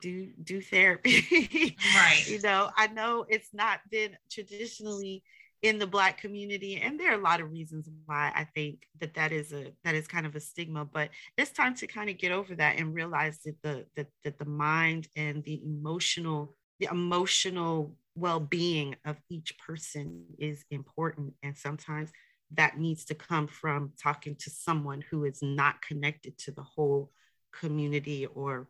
do 0.00 0.28
do 0.42 0.60
therapy. 0.60 1.76
Right. 1.94 2.24
You 2.28 2.40
know 2.42 2.70
i 2.76 2.86
know 2.88 3.24
it's 3.28 3.52
not 3.52 3.80
been 3.90 4.16
traditionally 4.30 5.22
in 5.62 5.78
the 5.78 5.86
black 5.86 6.20
community 6.20 6.80
and 6.80 7.00
there 7.00 7.10
are 7.10 7.18
a 7.18 7.22
lot 7.22 7.40
of 7.40 7.50
reasons 7.50 7.88
why 8.06 8.30
i 8.34 8.44
think 8.44 8.86
that 9.00 9.14
that 9.14 9.32
is 9.32 9.52
a 9.52 9.72
that 9.82 9.96
is 9.96 10.06
kind 10.06 10.24
of 10.24 10.36
a 10.36 10.40
stigma 10.40 10.84
but 10.84 11.08
it's 11.36 11.50
time 11.50 11.74
to 11.74 11.86
kind 11.88 12.08
of 12.08 12.16
get 12.16 12.30
over 12.30 12.54
that 12.54 12.78
and 12.78 12.94
realize 12.94 13.40
that 13.44 13.56
the 13.62 13.84
that, 13.96 14.06
that 14.22 14.38
the 14.38 14.44
mind 14.44 15.08
and 15.16 15.42
the 15.42 15.60
emotional 15.64 16.54
the 16.80 16.88
emotional 16.90 17.96
well-being 18.14 18.96
of 19.04 19.16
each 19.28 19.56
person 19.58 20.24
is 20.38 20.64
important 20.70 21.34
and 21.42 21.56
sometimes 21.56 22.10
that 22.52 22.78
needs 22.78 23.04
to 23.04 23.14
come 23.14 23.46
from 23.46 23.92
talking 24.02 24.34
to 24.34 24.50
someone 24.50 25.04
who 25.10 25.24
is 25.24 25.40
not 25.42 25.82
connected 25.82 26.36
to 26.38 26.50
the 26.50 26.62
whole 26.62 27.12
community 27.52 28.26
or 28.26 28.68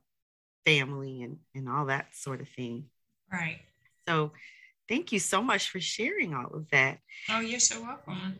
family 0.67 1.23
and 1.23 1.39
and 1.55 1.69
all 1.69 1.87
that 1.87 2.15
sort 2.15 2.41
of 2.41 2.49
thing 2.49 2.85
right 3.33 3.61
so 4.07 4.33
thank 4.89 5.13
you 5.13 5.19
so 5.19 5.43
much 5.43 5.69
for 5.71 5.81
sharing 5.81 6.35
all 6.35 6.51
of 6.55 6.71
that. 6.71 6.99
Oh, 7.29 7.41
you're 7.41 7.61
so 7.61 7.83
welcome. 7.83 8.39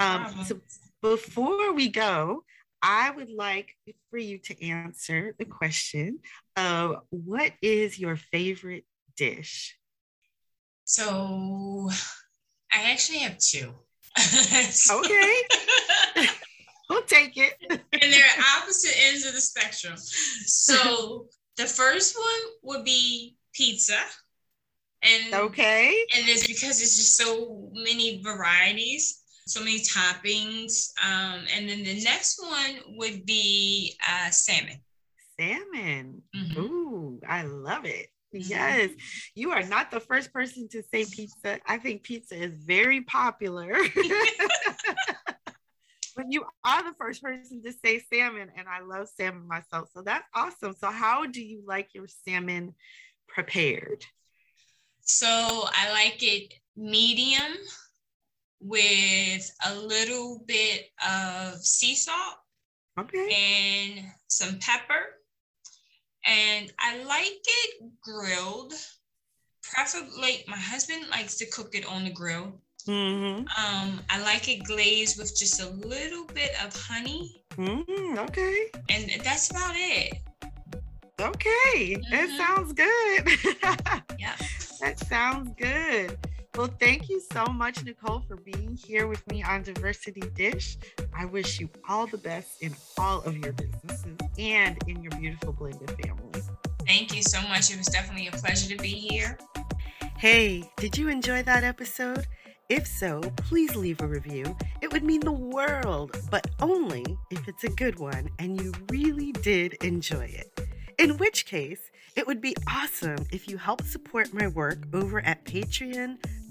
Um, 0.00 0.44
so 0.44 0.60
before 1.02 1.72
we 1.72 1.88
go, 1.88 2.44
I 2.82 3.10
would 3.10 3.30
like 3.30 3.76
for 4.10 4.18
you 4.18 4.38
to 4.38 4.66
answer 4.66 5.34
the 5.38 5.44
question 5.44 6.20
of 6.56 7.02
what 7.10 7.52
is 7.60 7.98
your 7.98 8.16
favorite 8.16 8.84
dish? 9.20 9.76
So 10.84 11.90
I 12.72 12.90
actually 12.90 13.18
have 13.18 13.36
two. 13.36 13.74
okay. 14.90 15.42
we'll 16.88 17.02
take 17.02 17.36
it. 17.36 17.54
and 17.70 18.12
they're 18.12 18.24
opposite 18.56 18.96
ends 19.08 19.26
of 19.26 19.34
the 19.34 19.40
spectrum. 19.40 19.94
So 19.96 21.26
the 21.58 21.66
first 21.66 22.16
one 22.16 22.54
would 22.62 22.84
be 22.84 23.36
pizza. 23.52 23.98
And 25.02 25.34
okay. 25.34 25.94
And 26.16 26.26
it's 26.26 26.46
because 26.46 26.80
it's 26.80 26.96
just 26.96 27.16
so 27.16 27.70
many 27.74 28.22
varieties, 28.22 29.22
so 29.46 29.60
many 29.60 29.80
toppings. 29.80 30.92
Um, 31.04 31.44
and 31.54 31.68
then 31.68 31.84
the 31.84 32.02
next 32.02 32.40
one 32.42 32.96
would 32.96 33.26
be 33.26 33.96
uh, 34.08 34.30
salmon. 34.30 34.80
Salmon. 35.38 36.22
Mm-hmm. 36.34 36.60
Ooh, 36.60 37.20
I 37.28 37.42
love 37.42 37.84
it. 37.84 38.08
Yes, 38.32 38.90
you 39.34 39.50
are 39.50 39.62
not 39.62 39.90
the 39.90 40.00
first 40.00 40.32
person 40.32 40.68
to 40.68 40.82
say 40.82 41.04
pizza. 41.04 41.58
I 41.66 41.78
think 41.78 42.02
pizza 42.02 42.36
is 42.36 42.52
very 42.64 43.02
popular. 43.02 43.72
but 46.16 46.26
you 46.28 46.44
are 46.64 46.82
the 46.84 46.94
first 46.98 47.22
person 47.22 47.62
to 47.62 47.72
say 47.84 48.00
salmon, 48.12 48.50
and 48.56 48.68
I 48.68 48.80
love 48.82 49.08
salmon 49.08 49.48
myself. 49.48 49.88
So 49.94 50.02
that's 50.02 50.26
awesome. 50.34 50.74
So, 50.78 50.90
how 50.90 51.26
do 51.26 51.42
you 51.42 51.62
like 51.66 51.88
your 51.94 52.06
salmon 52.24 52.74
prepared? 53.28 54.04
So 55.02 55.26
I 55.26 55.90
like 55.92 56.22
it 56.22 56.54
medium 56.76 57.56
with 58.60 59.50
a 59.66 59.74
little 59.74 60.44
bit 60.46 60.84
of 61.04 61.64
sea 61.64 61.94
salt. 61.94 62.36
Okay. 62.98 63.96
And 63.98 64.06
some 64.28 64.58
pepper. 64.60 65.19
And 66.26 66.72
I 66.78 67.02
like 67.04 67.40
it 67.46 67.90
grilled. 68.02 68.74
Preferably, 69.62 70.44
my 70.48 70.56
husband 70.56 71.06
likes 71.10 71.36
to 71.38 71.46
cook 71.46 71.74
it 71.74 71.86
on 71.86 72.04
the 72.04 72.10
grill. 72.10 72.60
Mm-hmm. 72.86 73.40
Um, 73.40 74.00
I 74.08 74.20
like 74.22 74.48
it 74.48 74.64
glazed 74.64 75.18
with 75.18 75.38
just 75.38 75.60
a 75.60 75.68
little 75.68 76.24
bit 76.26 76.50
of 76.64 76.74
honey. 76.74 77.44
Mm, 77.56 78.18
okay. 78.18 78.70
And 78.88 79.10
that's 79.22 79.50
about 79.50 79.74
it. 79.76 80.14
Okay, 81.20 81.96
mm-hmm. 81.96 82.10
that 82.10 82.30
sounds 82.38 82.72
good. 82.72 84.08
yeah. 84.18 84.34
That 84.80 84.98
sounds 84.98 85.50
good. 85.58 86.18
Well, 86.56 86.68
thank 86.80 87.08
you 87.08 87.20
so 87.32 87.44
much, 87.46 87.84
Nicole, 87.84 88.20
for 88.26 88.36
being 88.36 88.76
here 88.76 89.06
with 89.06 89.24
me 89.30 89.42
on 89.42 89.62
Diversity 89.62 90.20
Dish. 90.34 90.76
I 91.16 91.24
wish 91.24 91.60
you 91.60 91.70
all 91.88 92.06
the 92.06 92.18
best 92.18 92.60
in 92.60 92.74
all 92.98 93.22
of 93.22 93.36
your 93.38 93.52
businesses 93.52 94.16
and 94.36 94.76
in 94.88 95.00
your 95.00 95.12
beautiful 95.12 95.52
blended 95.52 95.90
family. 96.02 96.42
Thank 96.86 97.14
you 97.14 97.22
so 97.22 97.40
much. 97.42 97.70
It 97.70 97.78
was 97.78 97.86
definitely 97.86 98.26
a 98.26 98.32
pleasure 98.32 98.68
to 98.74 98.82
be 98.82 98.88
here. 98.88 99.38
Hey, 100.18 100.68
did 100.76 100.98
you 100.98 101.08
enjoy 101.08 101.42
that 101.44 101.62
episode? 101.62 102.26
If 102.68 102.86
so, 102.86 103.20
please 103.36 103.76
leave 103.76 104.00
a 104.00 104.06
review. 104.06 104.56
It 104.80 104.92
would 104.92 105.04
mean 105.04 105.20
the 105.20 105.32
world, 105.32 106.16
but 106.30 106.48
only 106.60 107.04
if 107.30 107.46
it's 107.48 107.64
a 107.64 107.70
good 107.70 107.98
one 108.00 108.28
and 108.38 108.60
you 108.60 108.72
really 108.90 109.32
did 109.32 109.74
enjoy 109.84 110.24
it. 110.24 110.68
In 110.98 111.16
which 111.16 111.46
case, 111.46 111.90
it 112.16 112.26
would 112.26 112.40
be 112.40 112.56
awesome 112.68 113.24
if 113.32 113.48
you 113.48 113.56
help 113.56 113.82
support 113.82 114.34
my 114.34 114.48
work 114.48 114.78
over 114.92 115.24
at 115.24 115.44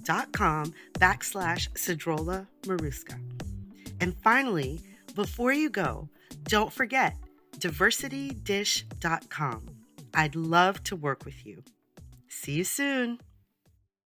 patreon.com 0.09 0.73
backslash 0.93 1.69
Cedrola 1.73 2.47
Maruska. 2.63 3.19
And 4.01 4.17
finally, 4.21 4.81
before 5.15 5.53
you 5.53 5.69
go, 5.69 6.09
don't 6.43 6.73
forget 6.73 7.15
diversitydish.com. 7.57 9.69
I'd 10.13 10.35
love 10.35 10.83
to 10.83 10.95
work 10.95 11.25
with 11.25 11.43
you. 11.45 11.63
See 12.27 12.53
you 12.53 12.63
soon. 12.63 13.19